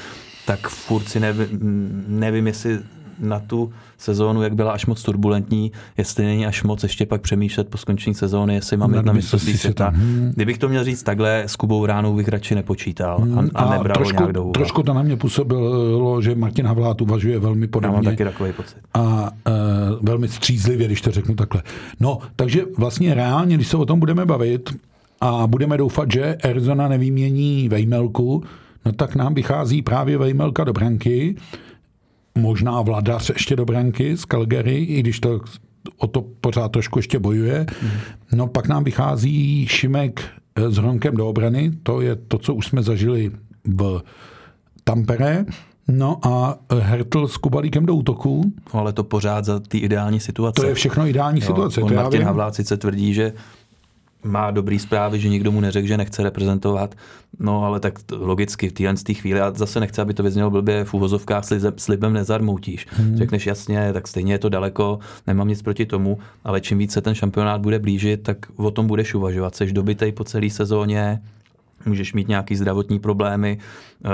[0.47, 1.49] tak furt si nevím,
[2.09, 2.79] nevím jestli
[3.21, 7.69] na tu sezónu, jak byla až moc turbulentní, jestli není až moc ještě pak přemýšlet
[7.69, 9.89] po skončení sezóny, jestli mám jít na mistrovství světa.
[9.89, 10.33] Hmm.
[10.35, 14.05] Kdybych to měl říct takhle, s Kubou Ránou bych radši nepočítal a, a nebral ho
[14.05, 17.91] trošku, nějak do trošku to na mě působilo, že Martin Havlát uvažuje velmi Já mám
[17.91, 18.11] podobně.
[18.11, 18.77] taky takový pocit.
[18.95, 19.51] a e,
[20.03, 21.63] velmi střízlivě, když to řeknu takhle.
[22.01, 24.71] No, takže vlastně reálně, když se o tom budeme bavit
[25.21, 28.43] a budeme doufat, že Arizona nevymění Vejmelku,
[28.87, 31.37] no tak nám vychází právě Vejmelka do branky,
[32.39, 35.41] možná Vladař ještě do branky z Calgary, i když to
[35.97, 37.67] o to pořád trošku ještě bojuje.
[38.35, 40.25] No pak nám vychází Šimek
[40.55, 43.31] eh, s Hronkem do obrany, to je to, co už jsme zažili
[43.65, 44.03] v
[44.85, 45.45] Tampere.
[45.89, 48.53] No a Hertl s Kubalíkem do útoku.
[48.73, 50.63] Ale to pořád za ty ideální situace.
[50.63, 51.83] To je všechno ideální situace.
[51.83, 52.23] On to Martin.
[52.23, 53.33] Havlát sice tvrdí, že
[54.25, 56.95] má dobrý zprávy, že nikdo mu neřekl, že nechce reprezentovat,
[57.39, 60.51] no ale tak logicky v téhle z té chvíli, a zase nechci, aby to vyznělo
[60.51, 62.87] blbě, v úvozovkách slibem, slibem nezarmoutíš.
[62.91, 63.17] Hmm.
[63.17, 67.15] Řekneš jasně, tak stejně je to daleko, nemám nic proti tomu, ale čím více ten
[67.15, 69.55] šampionát bude blížit, tak o tom budeš uvažovat.
[69.55, 71.23] Seš dobitej po celé sezóně,
[71.87, 73.59] můžeš mít nějaký zdravotní problémy,
[74.05, 74.09] eh,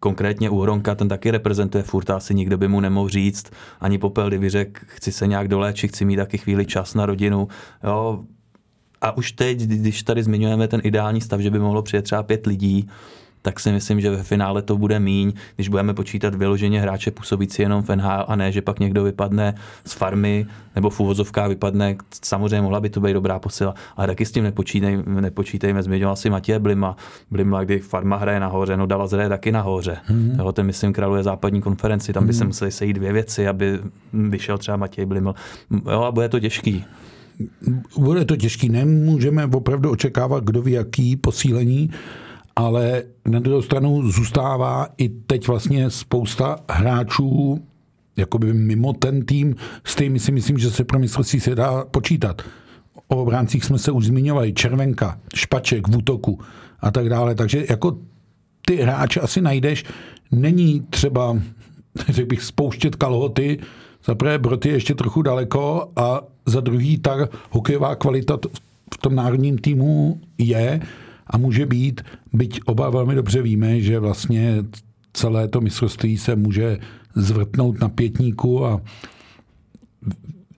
[0.00, 4.28] konkrétně u Hronka, ten taky reprezentuje furt, asi nikdo by mu nemohl říct, ani Popel,
[4.28, 7.48] kdyby řekl, chci se nějak doléčit, chci mít taky chvíli čas na rodinu.
[7.84, 8.24] Jo.
[9.04, 12.46] A už teď, když tady zmiňujeme ten ideální stav, že by mohlo přijet třeba pět
[12.46, 12.88] lidí,
[13.42, 17.62] tak si myslím, že ve finále to bude míň, když budeme počítat vyloženě hráče působící
[17.62, 21.96] jenom v NHL a ne, že pak někdo vypadne z farmy nebo v úvozovkách vypadne,
[22.24, 26.30] samozřejmě mohla by to být dobrá posila, ale taky s tím nepočítej, nepočítejme, zmiňoval si
[26.30, 26.96] Matěje Blima,
[27.30, 29.96] Blima, kdy farma hraje nahoře, no dala zraje taky nahoře.
[30.08, 30.38] Mm-hmm.
[30.38, 32.38] Jo, ten myslím králuje západní konferenci, tam by mm-hmm.
[32.38, 33.78] se museli sejít dvě věci, aby
[34.12, 35.34] vyšel třeba Matěj Bliml.
[35.90, 36.84] Jo, a bude to těžký.
[37.98, 41.90] Bude to těžký, nemůžeme opravdu očekávat, kdo ví jaký posílení,
[42.56, 47.64] ale na druhou stranu zůstává i teď vlastně spousta hráčů
[48.16, 52.42] jakoby mimo ten tým, s kterými si myslím, že se pro mistrovství se dá počítat.
[53.08, 56.40] O obráncích jsme se už zmiňovali, Červenka, Špaček v útoku
[56.80, 57.34] a tak dále.
[57.34, 57.98] Takže jako
[58.66, 59.84] ty hráče asi najdeš.
[60.30, 61.38] Není třeba,
[62.08, 63.58] řekl bych, spouštět kalhoty,
[64.04, 68.38] za prvé Broty je ještě trochu daleko a za druhý ta hokejová kvalita
[68.94, 70.80] v tom národním týmu je
[71.26, 72.00] a může být,
[72.32, 74.64] byť oba velmi dobře víme, že vlastně
[75.12, 76.78] celé to mistrovství se může
[77.14, 78.80] zvrtnout na pětníku a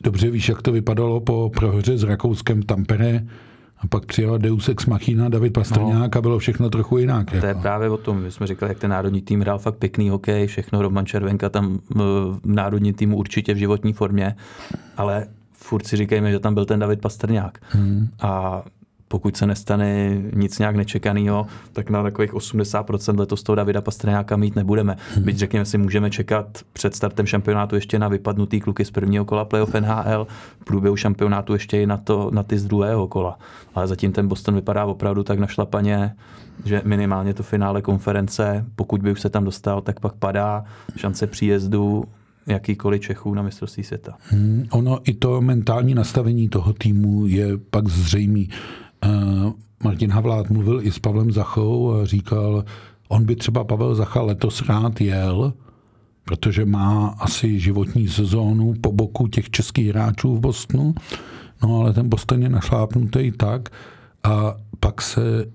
[0.04, 3.26] dobře víš, jak to vypadalo po prohře s Rakouskem v Tampere,
[3.78, 6.18] a pak přijel Deus Ex Machina, David Pastrňák no.
[6.18, 7.30] a bylo všechno trochu jinak.
[7.30, 7.46] To jako.
[7.46, 10.46] je právě o tom, my jsme říkali, jak ten národní tým hrál fakt pěkný hokej,
[10.46, 14.36] všechno, Roman Červenka tam v národní týmu určitě v životní formě,
[14.96, 15.26] ale
[15.66, 17.58] furt si říkejme, že tam byl ten David Pastrňák.
[17.68, 18.08] Hmm.
[18.20, 18.62] A
[19.08, 24.56] pokud se nestane nic nějak nečekaného, tak na takových 80% letos toho Davida Pastrňáka mít
[24.56, 24.96] nebudeme.
[25.14, 25.24] Hmm.
[25.24, 29.44] Byť řekněme si, můžeme čekat před startem šampionátu ještě na vypadnutý kluky z prvního kola
[29.44, 30.26] playoff NHL,
[30.60, 33.38] v průběhu šampionátu ještě i na, to, na ty z druhého kola.
[33.74, 36.14] Ale zatím ten Boston vypadá opravdu tak našlapaně,
[36.64, 40.64] že minimálně to finále konference, pokud by už se tam dostal, tak pak padá
[40.96, 42.04] šance příjezdu
[42.46, 44.16] jakýkoliv Čechů na mistrovství světa.
[44.20, 48.48] Hmm, ono i to mentální nastavení toho týmu je pak zřejmý.
[49.06, 49.52] Uh,
[49.84, 52.64] Martin Havlát mluvil i s Pavlem Zachou a říkal,
[53.08, 55.52] on by třeba Pavel Zacha letos rád jel,
[56.24, 60.94] protože má asi životní sezónu po boku těch českých hráčů v Bostonu,
[61.62, 63.68] no ale ten Boston je našlápnutý tak
[64.24, 65.46] a pak se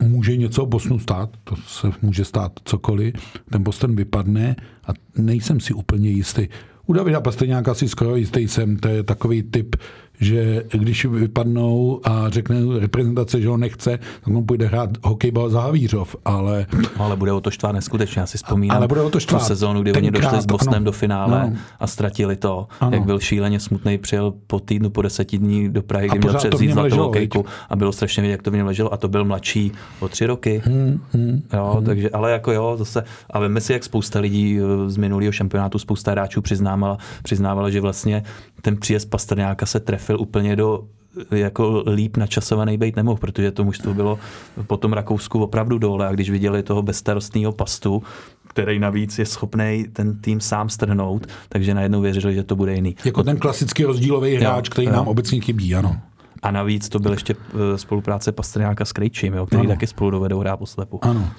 [0.00, 3.14] může něco Bosnu stát, to se může stát cokoliv,
[3.50, 6.48] ten Boston vypadne a nejsem si úplně jistý.
[6.86, 9.76] U Davida Pastrňáka si skoro jistý jsem, to je takový typ,
[10.20, 15.60] že když vypadnou a řekne reprezentace, že ho nechce, tak on půjde hrát hokejbal za
[15.60, 16.66] Havířov, ale...
[16.82, 19.42] No, ale bude o to štvát neskutečně, já si vzpomínám ale bude o to štvát.
[19.42, 21.56] tu sezónu, kdy oni došli s Bosnem ano, do finále ano.
[21.80, 22.90] a ztratili to, ano.
[22.94, 26.72] jak byl šíleně smutný, přijel po týdnu, po deseti dní do Prahy, kdy měl převzít
[26.72, 29.72] zlatou hokejku a bylo strašně vidět, jak to v něm leželo a to byl mladší
[30.00, 30.62] o tři roky.
[30.64, 31.84] Hmm, hmm, jo, hmm.
[31.84, 35.78] takže, ale jako jo, zase, a veme si, jak spousta lidí eh, z minulého šampionátu,
[35.78, 38.22] spousta hráčů přiznávala, přiznávala, že vlastně
[38.62, 40.84] ten příjezd Pastrňáka se trefil úplně do
[41.30, 44.18] jako líp načasovaný být nemohl, protože to mužstvo bylo
[44.66, 48.02] po tom Rakousku opravdu dole a když viděli toho bezstarostného pastu,
[48.48, 52.96] který navíc je schopný ten tým sám strhnout, takže najednou věřili, že to bude jiný.
[53.04, 54.92] Jako ten klasický rozdílový hráč, jo, který jo.
[54.92, 55.96] nám obecně chybí, ano.
[56.42, 59.68] A navíc to byl ještě eh, spolupráce Pastrňáka s Krejčím, jo, který ano.
[59.68, 60.98] taky spolu dovedou hrát poslepu.
[61.02, 61.30] Ano.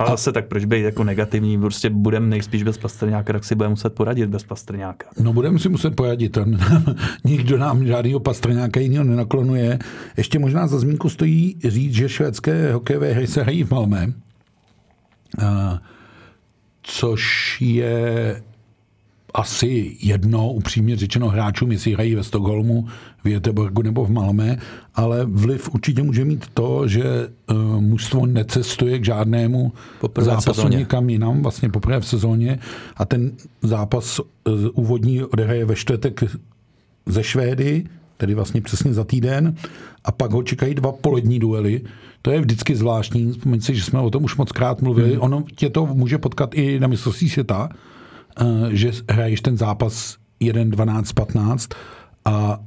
[0.00, 3.70] Ale zase tak proč být jako negativní, prostě budeme nejspíš bez Pastrňáka, tak si budeme
[3.70, 5.06] muset poradit bez Pastrňáka.
[5.20, 6.38] No budeme si muset poradit,
[7.24, 9.78] nikdo nám žádného Pastrňáka jiného nenaklonuje.
[10.16, 14.12] Ještě možná za zmínku stojí říct, že švédské hokejové hry se hrají v Malmé,
[16.82, 18.42] což je
[19.34, 22.88] asi jedno, upřímně řečeno, hráčům, jestli hrají ve Stockholmu,
[23.24, 24.58] v Jeteborgu nebo v Malmé,
[24.94, 27.04] ale vliv určitě může mít to, že
[27.50, 32.58] uh, mužstvo necestuje k žádnému poprvé zápasu někam jinam, vlastně poprvé v sezóně
[32.96, 34.24] a ten zápas uh,
[34.74, 36.24] úvodní odehraje ve čtvrtek
[37.06, 37.84] ze Švédy,
[38.16, 39.54] tedy vlastně přesně za týden,
[40.04, 41.80] a pak ho čekají dva polední duely.
[42.22, 45.10] To je vždycky zvláštní, vzpomeň si, že jsme o tom už moc krát mluvili.
[45.10, 45.22] Hmm.
[45.22, 47.68] Ono tě to může potkat i na mistrovství světa,
[48.36, 51.68] Eh, že hraješ ten zápas 1, 12, 15
[52.24, 52.58] a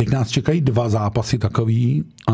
[0.00, 2.32] teď nás čekají dva zápasy takový a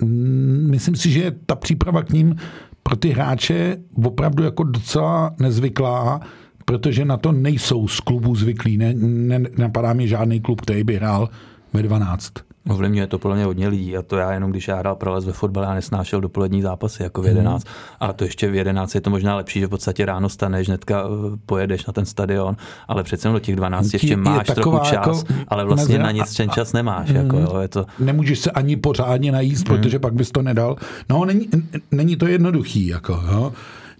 [0.00, 2.36] mm, myslím si, že ta příprava k ním
[2.82, 6.20] pro ty hráče opravdu jako docela nezvyklá,
[6.64, 8.76] protože na to nejsou z klubů zvyklí.
[8.76, 11.28] Ne, ne, napadá mi žádný klub, který by hrál
[11.72, 12.32] ve 12.
[12.68, 15.32] Ovlivňuje to podle mě hodně lidí a to já jenom, když já hrál prolez ve
[15.32, 17.64] fotbale, já nesnášel dopolední zápasy jako v 11.
[17.64, 17.70] Mm.
[18.00, 21.04] A to ještě v 11 je to možná lepší, že v podstatě ráno staneš, hnedka
[21.04, 22.56] eh, pojedeš na ten stadion,
[22.88, 26.50] ale přece do těch 12 ještě máš trochu čas, jako ale vlastně na nic ten
[26.50, 27.10] čas nemáš.
[27.10, 27.16] Mm.
[27.16, 27.86] Jako, jo, je to...
[27.98, 29.76] Nemůžeš se ani pořádně najíst, mm.
[29.76, 30.76] protože pak bys to nedal.
[31.10, 31.48] No, není,
[31.90, 32.86] není to jednoduchý.
[32.86, 33.52] Jako, jo.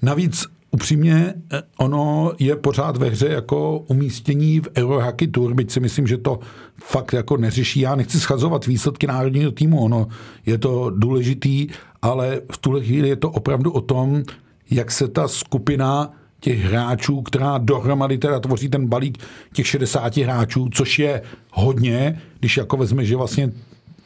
[0.02, 5.80] Navíc upřímně, eh, ono je pořád ve hře jako umístění v Eurohockey Tour, byť si
[5.80, 6.38] myslím, že to
[6.76, 7.80] fakt jako neřeší.
[7.80, 10.08] Já nechci schazovat výsledky národního týmu, ono
[10.46, 11.66] je to důležitý,
[12.02, 14.22] ale v tuhle chvíli je to opravdu o tom,
[14.70, 19.18] jak se ta skupina těch hráčů, která dohromady teda tvoří ten balík
[19.52, 23.52] těch 60 hráčů, což je hodně, když jako vezme, že vlastně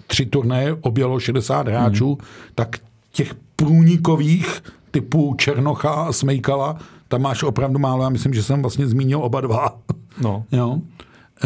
[0.07, 2.27] tři turnaje objelo 60 hráčů, hmm.
[2.55, 2.77] tak
[3.13, 4.63] těch průnikových
[4.97, 6.79] typu Černocha a Smejkala,
[7.09, 8.03] tam máš opravdu málo.
[8.03, 9.79] Já myslím, že jsem vlastně zmínil oba dva.
[10.23, 10.45] No.
[10.53, 10.81] jo?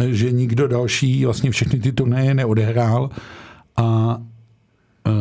[0.07, 3.09] Že nikdo další vlastně všechny ty turnaje neodehrál.
[3.77, 4.17] A
[5.07, 5.11] e,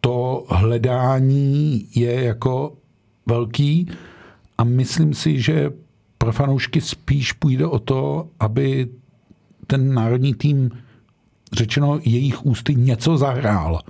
[0.00, 2.72] to hledání je jako
[3.26, 3.88] velký
[4.58, 5.70] a myslím si, že
[6.18, 8.88] pro fanoušky spíš půjde o to, aby
[9.66, 10.70] ten národní tým
[11.52, 13.80] řečeno jejich ústy něco zahrál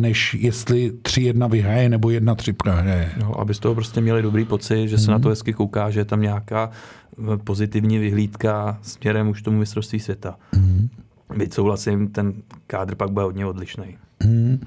[0.00, 3.10] než jestli 3-1 vyhraje nebo 1-3 prohraje.
[3.20, 5.12] No, aby z toho prostě měli dobrý pocit, že se mm.
[5.12, 5.32] na to mhm.
[5.32, 10.36] hezky kouká, že je tam nějaká eh, pozitivní vyhlídka směrem už tomu mistrovství světa.
[10.56, 10.88] Mm.
[11.36, 12.32] Byť souhlasím, ten
[12.66, 13.96] kádr pak bude hodně odlišný.
[14.24, 14.60] Mm.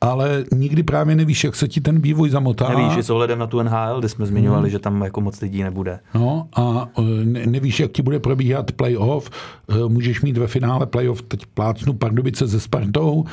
[0.00, 2.68] ale nikdy právě nevíš, jak se ti ten vývoj zamotá.
[2.68, 4.70] Nevíš, s ohledem na tu NHL, kde jsme zmiňovali, hmm.
[4.70, 6.00] že tam jako moc lidí nebude.
[6.14, 9.30] No a e, ne, nevíš, jak ti bude probíhat playoff.
[9.68, 13.24] E, můžeš mít ve finále playoff, teď plácnu Pardubice se Spartou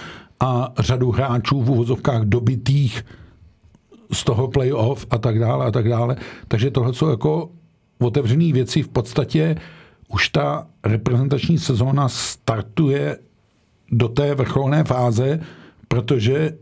[0.44, 3.06] a řadu hráčů v uvozovkách dobitých
[4.12, 6.16] z toho playoff a tak dále a tak dále.
[6.48, 7.50] Takže tohle jsou jako
[8.00, 8.84] otevřené věci.
[8.84, 9.56] V podstatě
[10.08, 13.18] už ta reprezentační sezóna startuje
[13.92, 15.40] do té vrcholné fáze,
[15.88, 16.58] protože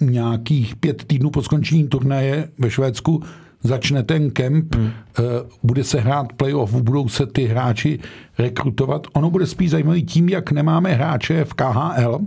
[0.00, 3.22] nějakých pět týdnů po skončení turnaje ve Švédsku
[3.62, 4.90] začne ten kemp, hmm.
[5.18, 5.22] Eh,
[5.62, 7.98] bude se hrát playoff, budou se ty hráči
[8.38, 9.06] rekrutovat.
[9.12, 12.20] Ono bude spíš zajímavý tím, jak nemáme hráče v KHL,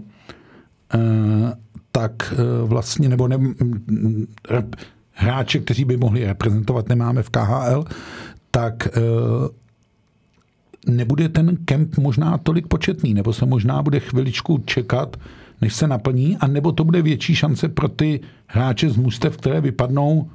[1.92, 3.38] tak eh, vlastně, nebo ne,
[5.12, 7.86] hráče, kteří by mohli reprezentovat, nemáme v KHL,
[8.52, 8.88] tak
[10.88, 15.18] nebude ten kemp možná tolik početný, nebo se možná bude chviličku čekat,
[15.62, 19.62] než se naplní, a nebo to bude větší šance pro ty hráče z mustev, které
[19.62, 20.30] vypadnou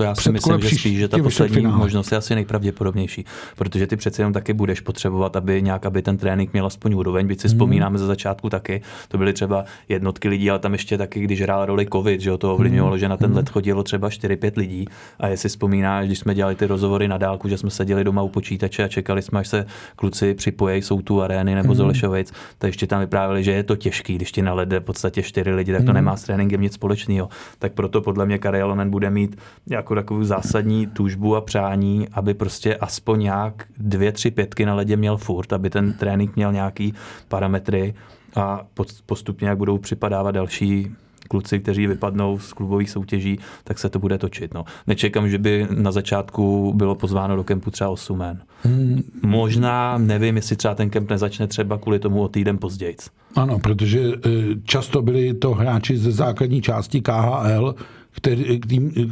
[0.00, 3.24] to já si myslím, že spíš, že ta poslední možnost je asi nejpravděpodobnější,
[3.56, 7.26] protože ty přece jenom taky budeš potřebovat, aby nějak, aby ten trénink měl aspoň úroveň,
[7.26, 7.54] byť si hmm.
[7.54, 11.66] vzpomínáme za začátku taky, to byly třeba jednotky lidí, ale tam ještě taky, když hrál
[11.66, 12.98] roli covid, že to ovlivňovalo, hmm.
[12.98, 13.36] že na ten hmm.
[13.36, 14.86] let chodilo třeba 4-5 lidí
[15.18, 18.28] a jestli vzpomínáš, když jsme dělali ty rozhovory na dálku, že jsme seděli doma u
[18.28, 21.76] počítače a čekali jsme, až se kluci připojí, jsou tu arény nebo hmm.
[21.76, 25.50] Zolešovic, tak ještě tam vyprávěli, že je to těžký, když ti nalede v podstatě 4
[25.50, 25.94] lidi, tak to hmm.
[25.94, 27.28] nemá s tréninkem nic společného.
[27.58, 29.36] Tak proto podle mě Karel bude mít
[29.70, 34.96] jako takovou zásadní tužbu a přání, aby prostě aspoň nějak dvě, tři pětky na ledě
[34.96, 36.94] měl furt, aby ten trénink měl nějaký
[37.28, 37.94] parametry
[38.36, 38.66] a
[39.06, 40.90] postupně, jak budou připadávat další
[41.30, 44.54] kluci, kteří vypadnou z klubových soutěží, tak se to bude točit.
[44.54, 44.64] No.
[44.86, 48.40] Nečekám, že by na začátku bylo pozváno do kempu třeba 8 men.
[48.62, 49.02] Hmm.
[49.22, 52.96] Možná, nevím, jestli třeba ten kemp nezačne třeba kvůli tomu o týden později.
[53.36, 54.30] Ano, protože eh,
[54.64, 57.74] často byli to hráči ze základní části KHL,
[58.10, 58.60] který,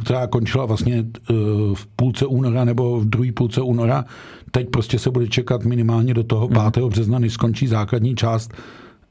[0.03, 1.33] která končila vlastně eh,
[1.73, 4.05] v půlce února nebo v druhé půlce února.
[4.51, 6.77] Teď prostě se bude čekat minimálně do toho 5.
[6.77, 6.89] Mm.
[6.89, 8.53] března, než skončí základní část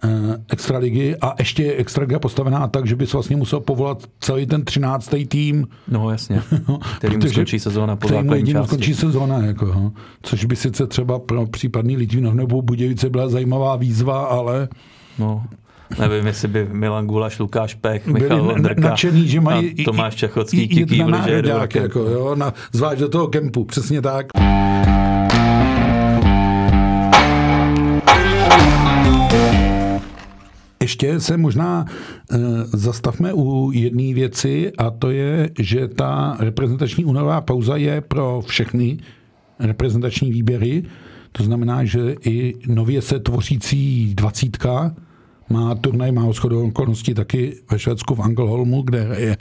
[0.05, 0.09] eh,
[0.49, 4.65] extraligy a ještě je extraliga postavená tak, že by se vlastně musel povolat celý ten
[4.65, 5.15] 13.
[5.29, 5.67] tým.
[5.89, 6.43] No jasně,
[6.99, 8.69] který mu skončí sezóna po základní části.
[8.69, 9.93] skončí sezóna, jako, ho.
[10.23, 14.69] což by sice třeba pro případný Litvínov nebo Budějice byla zajímavá výzva, ale...
[15.19, 15.45] No,
[15.99, 20.69] Nevím, jestli by Milan Gulaš, Lukáš Pech, Michal Vondrka nadšený, že mají a Tomáš Čachocký
[20.69, 21.43] kývli, že
[21.75, 24.27] jako, jo, na, zvlášť do toho kempu, přesně tak.
[30.83, 37.41] Ještě se možná e, zastavme u jedné věci a to je, že ta reprezentační únorová
[37.41, 38.99] pauza je pro všechny
[39.59, 40.83] reprezentační výběry.
[41.33, 44.95] To znamená, že i nově se tvořící dvacítka
[45.51, 49.37] má turnaj, má shodou okolností taky ve Švédsku v Angelholmu, kde je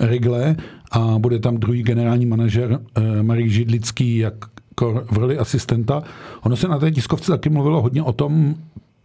[0.00, 0.56] Rigle
[0.90, 6.02] a bude tam druhý generální manažer eh, Marek Židlický jako v roli asistenta.
[6.42, 8.54] Ono se na té tiskovce taky mluvilo hodně o tom,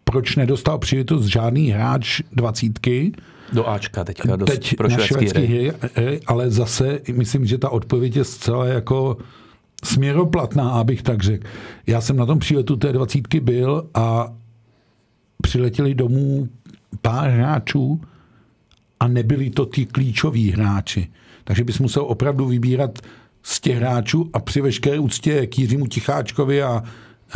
[0.03, 3.11] proč nedostal příležitost žádný hráč dvacítky,
[3.53, 5.73] do Ačka teďka, do, Teď pro švédský, švédský hry.
[5.95, 6.19] hry.
[6.27, 9.17] Ale zase myslím, že ta odpověď je zcela jako
[9.83, 11.47] směroplatná, abych tak řekl.
[11.87, 14.33] Já jsem na tom příletu té dvacítky byl a
[15.45, 16.49] přiletěli domů
[17.01, 18.01] pár hráčů
[18.99, 21.07] a nebyli to ty klíčoví hráči.
[21.43, 22.99] Takže bys musel opravdu vybírat
[23.43, 26.83] z těch hráčů a při veškeré úctě k Jiřímu Ticháčkovi a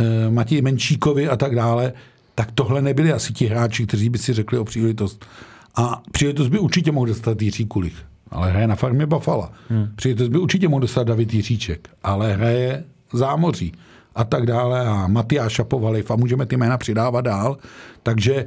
[0.00, 1.92] e, Matěji Menšíkovi a tak dále,
[2.34, 5.26] tak tohle nebyli asi ti hráči, kteří by si řekli o příležitost.
[5.76, 9.52] A příležitost by určitě mohl dostat Jiří Kulich, ale hraje na farmě Bafala.
[9.68, 9.88] Hmm.
[9.96, 13.72] Příležitost by určitě mohl dostat David Jiříček, ale hraje zámoří
[14.14, 17.58] a tak dále a Matyáš Šapovaliv a můžeme ty jména přidávat dál.
[18.02, 18.46] Takže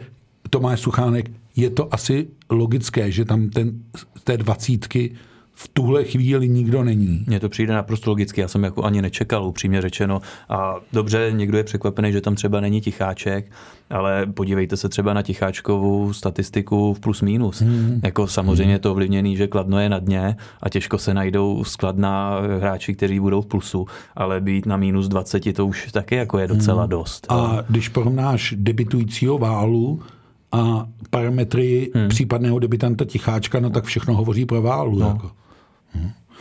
[0.49, 3.83] Tomáš Suchánek, je to asi logické, že tam ten,
[4.23, 5.15] té dvacítky
[5.55, 7.23] v tuhle chvíli nikdo není.
[7.27, 10.21] Mně to přijde naprosto logicky, já jsem jako ani nečekal, upřímně řečeno.
[10.49, 13.51] A dobře, někdo je překvapený, že tam třeba není Ticháček,
[13.89, 17.61] ale podívejte se třeba na Ticháčkovou statistiku v plus minus.
[17.61, 17.99] Hmm.
[18.03, 22.95] Jako samozřejmě to ovlivněný, že Kladno je na dně a těžko se najdou skladná hráči,
[22.95, 23.85] kteří budou v plusu,
[24.15, 26.89] ale být na minus 20 to už taky jako je docela hmm.
[26.89, 27.27] dost.
[27.29, 30.01] A když porovnáš debitujícího válu
[30.51, 32.09] a parametry hmm.
[32.09, 34.99] případného debitanta Ticháčka, no tak všechno hovoří pro válu.
[34.99, 35.07] No.
[35.07, 35.42] Jako.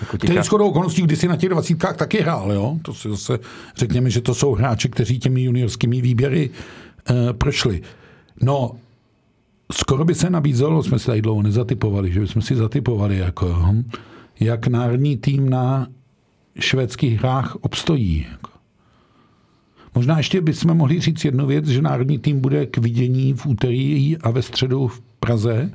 [0.01, 2.79] Jako Který shodou okolností kdysi na těch dvacítkách taky hrál, jo?
[2.83, 3.39] To si zase
[3.77, 6.51] řekněme, že to jsou hráči, kteří těmi juniorskými výběry
[7.11, 7.83] e, prošli.
[8.43, 8.71] No,
[9.73, 13.75] skoro by se nabízelo, jsme se tady dlouho nezatypovali, že bychom si zatypovali, jako,
[14.41, 15.87] jak národní tým na
[16.61, 18.27] švédských hrách obstojí.
[18.31, 18.51] Jako.
[19.95, 24.17] Možná ještě bychom mohli říct jednu věc, že národní tým bude k vidění v úterý
[24.17, 25.71] a ve středu v Praze,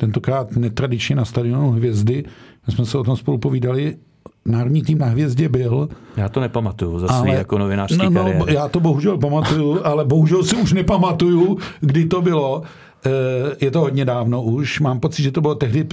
[0.00, 2.24] tentokrát netradičně na stadionu Hvězdy.
[2.66, 3.96] My jsme se o tom spolu povídali.
[4.44, 5.88] Národní tým na Hvězdě byl.
[6.16, 8.54] Já to nepamatuju za svý jako novinářský no, no, kariéry.
[8.54, 12.62] Já to bohužel pamatuju, ale bohužel si už nepamatuju, kdy to bylo.
[13.06, 14.80] Eh, je to hodně dávno už.
[14.80, 15.86] Mám pocit, že to bylo tehdy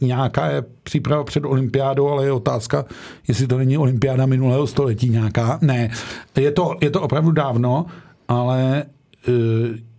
[0.00, 0.48] nějaká
[0.82, 2.84] příprava před olympiádou, ale je otázka,
[3.28, 5.58] jestli to není olympiáda minulého století nějaká.
[5.62, 5.90] Ne,
[6.38, 7.86] je to, je to opravdu dávno,
[8.28, 8.84] ale
[9.28, 9.89] eh,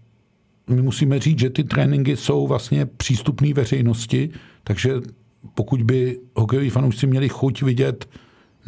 [0.75, 4.29] my musíme říct, že ty tréninky jsou vlastně přístupné veřejnosti,
[4.63, 4.93] takže
[5.53, 8.09] pokud by hokejoví fanoušci měli chuť vidět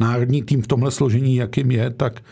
[0.00, 2.22] národní tým v tomhle složení, jakým je, tak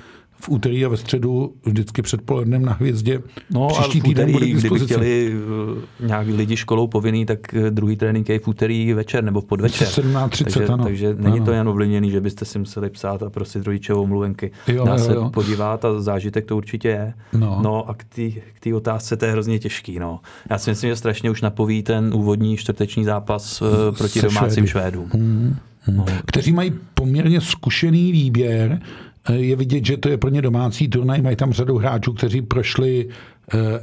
[0.43, 3.22] v úterý a ve středu vždycky předpolednem na hvězdě.
[3.51, 7.62] No Příští a v úterý, bude kdyby chtěli uh, nějak lidi školou povinný, tak uh,
[7.70, 9.88] druhý trénink je v úterý večer nebo v podvečer.
[9.88, 10.84] 17.30, takže, ano.
[10.84, 11.45] takže není ano.
[11.45, 14.51] to jen ovlivněný, že byste si museli psát a prosit rodičovou mluvenky.
[14.68, 15.30] Jo, Dá jo, se jo.
[15.30, 17.14] podívat a zážitek to určitě je.
[17.32, 19.99] No, no a k té otázce to je hrozně těžký.
[19.99, 20.20] No.
[20.51, 23.68] Já si myslím, že strašně už napoví ten úvodní čtvrteční zápas uh,
[23.99, 25.11] proti Se domácím Švédům.
[25.12, 25.57] Hmm.
[25.80, 25.97] Hmm.
[25.97, 26.05] No.
[26.26, 31.22] Kteří mají poměrně zkušený výběr, Eh, je vidět, že to je pro ně domácí turnaj.
[31.22, 33.08] Mají tam řadu hráčů, kteří prošli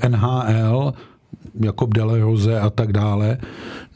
[0.01, 0.93] eh, NHL,
[1.59, 3.37] jako Delerose a tak dále.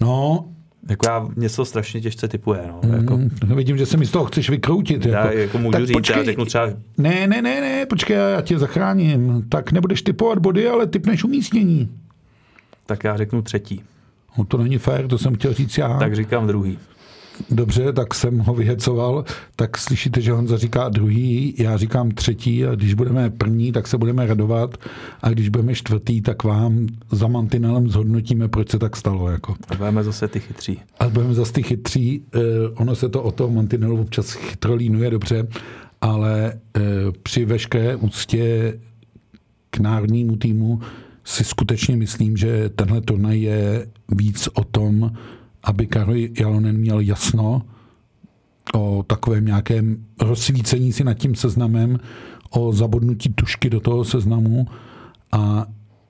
[0.01, 0.45] No,
[0.89, 2.63] jako já, něco strašně těžce typuje.
[2.67, 2.79] No.
[2.83, 3.19] Mm, jako...
[3.55, 5.05] Vidím, že se mi z toho chceš vykroutit.
[5.05, 6.67] Já jako, jako můžu tak říct, počkej, já řeknu třeba...
[6.97, 9.45] Ne, ne, ne, ne, počkej, já tě zachráním.
[9.49, 11.89] Tak nebudeš typovat body, ale typneš umístění.
[12.85, 13.81] Tak já řeknu třetí.
[14.37, 15.99] No to není fér, to jsem chtěl říct já.
[15.99, 16.77] Tak říkám druhý.
[17.49, 19.25] Dobře, tak jsem ho vyhecoval,
[19.55, 23.97] tak slyšíte, že Honza říká druhý, já říkám třetí a když budeme první, tak se
[23.97, 24.77] budeme radovat
[25.21, 29.29] a když budeme čtvrtý, tak vám za mantinelem zhodnotíme, proč se tak stalo.
[29.29, 29.55] Jako.
[29.69, 30.79] A budeme zase ty chytří.
[30.99, 32.23] A budeme zase ty chytří.
[32.35, 32.39] Eh,
[32.75, 35.47] ono se to o toho mantinelu občas chytrolínuje dobře,
[36.01, 36.81] ale eh,
[37.23, 38.73] při veškeré úctě
[39.69, 40.79] k národnímu týmu
[41.23, 45.11] si skutečně myslím, že tenhle turnaj je víc o tom,
[45.63, 47.61] aby Karol Jalonen měl jasno
[48.73, 51.99] o takovém nějakém rozsvícení si nad tím seznamem,
[52.49, 54.67] o zabodnutí tušky do toho seznamu
[55.31, 55.65] a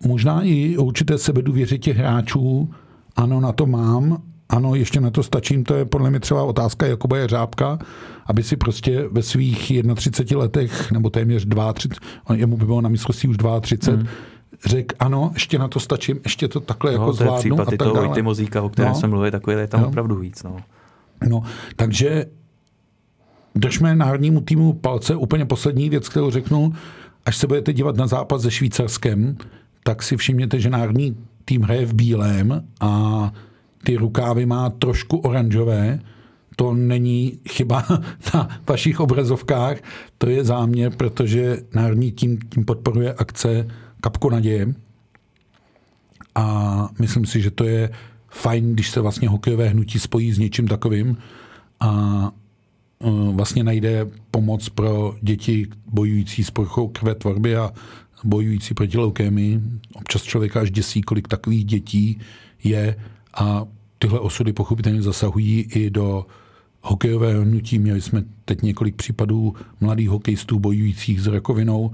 [0.06, 2.70] možná i o určité sebedůvěře těch hráčů.
[3.16, 6.88] Ano, na to mám, ano, ještě na to stačím, to je podle mě třeba otázka
[6.88, 7.80] Jakuba Jeřábka,
[8.26, 13.30] aby si prostě ve svých 31 letech, nebo téměř 32, jemu by bylo na mistrovství
[13.30, 14.08] už 32, hmm
[14.66, 17.36] řekl, ano, ještě na to stačím, ještě to takhle no, jako to zvládnu.
[17.36, 18.99] Je případ a tak toho Vojty Mozíka, o kterém no.
[18.99, 19.88] jsem mluvil, takový je tam no.
[19.88, 20.43] opravdu víc.
[20.43, 20.58] No.
[21.30, 21.43] no,
[21.76, 22.26] takže
[23.56, 25.16] držme národnímu týmu palce.
[25.16, 26.74] Úplně poslední věc, kterou řeknu,
[27.26, 29.38] až se budete dívat na zápas se Švýcarskem,
[29.84, 33.32] tak si všimněte, že národní tým hraje v bílém a
[33.84, 35.99] ty rukávy má trošku oranžové.
[36.56, 37.86] To není chyba
[38.34, 39.78] na vašich obrazovkách,
[40.18, 43.68] to je záměr, protože národní tým tím podporuje akce
[44.04, 44.74] kapku naděje.
[46.36, 46.45] A
[46.99, 47.89] myslím si, že to je
[48.30, 51.18] fajn, když se vlastně hokejové hnutí spojí s něčím takovým
[51.80, 51.91] a
[52.99, 57.72] e, vlastně najde pomoc pro děti bojující s poruchou krve tvorby a
[58.24, 59.62] bojující proti leukémii.
[59.93, 62.20] Občas člověka až děsí, kolik takových dětí
[62.64, 62.95] je
[63.34, 63.66] a
[63.99, 66.26] tyhle osudy pochopitelně zasahují i do
[66.82, 67.80] hokejového hnutí.
[67.80, 71.91] Měli jsme teď několik případů mladých hokejistů bojujících s rakovinou.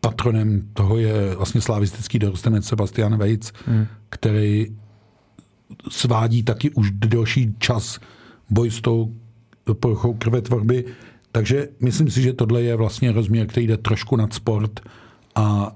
[0.00, 3.86] Patronem toho je vlastně slavistický dorostenec Sebastian Vejc, hmm.
[4.10, 4.76] který
[5.88, 8.00] svádí taky už delší čas
[8.50, 9.14] boj s tou
[9.72, 10.84] poruchou krvetvorby.
[11.32, 14.80] Takže myslím si, že tohle je vlastně rozměr, který jde trošku nad sport
[15.34, 15.72] a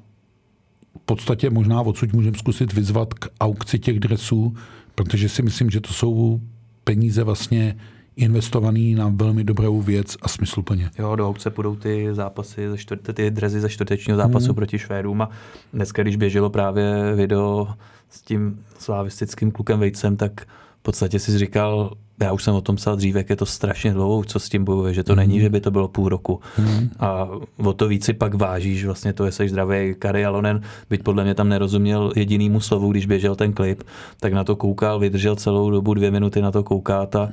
[0.98, 4.54] v podstatě možná odsud můžeme zkusit vyzvat k aukci těch dresů,
[4.94, 6.40] protože si myslím, že to jsou
[6.84, 7.76] peníze vlastně
[8.16, 10.90] investovaný na velmi dobrou věc a smysluplně.
[10.98, 14.54] Jo, do obce půjdou ty zápasy, ze čtvrte, ty drezy ze čtvrtečního zápasu hmm.
[14.54, 15.28] proti Švédům a
[15.72, 17.68] dneska, když běželo právě video
[18.10, 20.40] s tím slavistickým klukem Vejcem, tak
[20.80, 21.90] v podstatě si říkal,
[22.20, 24.64] já už jsem o tom psal dříve, jak je to strašně dlouho, co s tím
[24.64, 25.16] bojuje, že to mm.
[25.16, 26.40] není, že by to bylo půl roku.
[26.58, 26.90] Mm.
[26.98, 29.94] A o to víc si pak vážíš vlastně to, jestli zdravý.
[29.98, 30.60] Kari Alonen,
[30.90, 33.82] byť podle mě tam nerozuměl jedinýmu slovu, když běžel ten klip,
[34.20, 37.28] tak na to koukal, vydržel celou dobu dvě minuty na to koukat a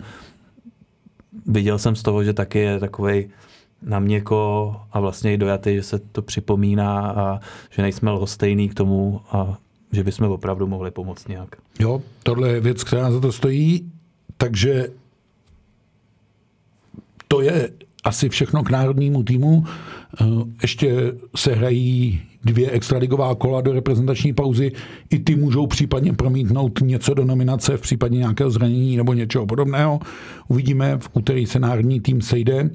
[1.46, 3.30] viděl jsem z toho, že taky je takový
[3.82, 8.74] na měko a vlastně i dojatý, že se to připomíná a že nejsme lhostejný k
[8.74, 9.58] tomu a
[9.92, 11.56] že bychom opravdu mohli pomoct nějak.
[11.80, 13.92] Jo, tohle je věc, která za to stojí,
[14.38, 14.88] takže
[17.28, 17.70] to je
[18.04, 19.66] asi všechno k národnímu týmu.
[20.22, 20.26] Eh,
[20.62, 24.72] ještě se hrají dvě extraligová kola do reprezentační pauzy.
[25.10, 30.00] I ty můžou případně promítnout něco do nominace v případě nějakého zranění nebo něčeho podobného.
[30.48, 32.70] Uvidíme, v úterý se národní tým sejde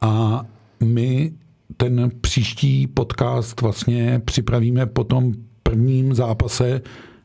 [0.00, 0.42] a
[0.84, 1.32] my
[1.76, 5.32] ten příští podcast vlastně připravíme po tom
[5.62, 6.80] prvním zápase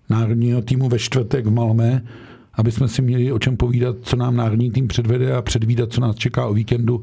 [0.10, 2.04] národního týmu ve čtvrtek v Malmé,
[2.54, 6.02] aby jsme si měli o čem povídat, co nám národní tým předvede a předvídat, co
[6.02, 7.02] nás čeká o víkendu.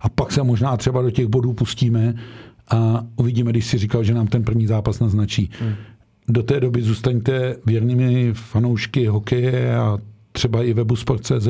[0.00, 2.14] A pak se možná třeba do těch bodů pustíme
[2.68, 5.50] a uvidíme, když si říkal, že nám ten první zápas naznačí.
[5.60, 5.74] Hmm.
[6.28, 9.98] Do té doby zůstaňte věrnými fanoušky hokeje a
[10.32, 11.48] třeba i webu Sport.cz.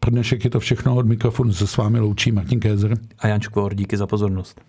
[0.00, 2.98] Pro dnešek je to všechno od mikrofonu se s vámi loučí Martin Kézer.
[3.18, 4.60] A Jan Škvor, díky za pozornost.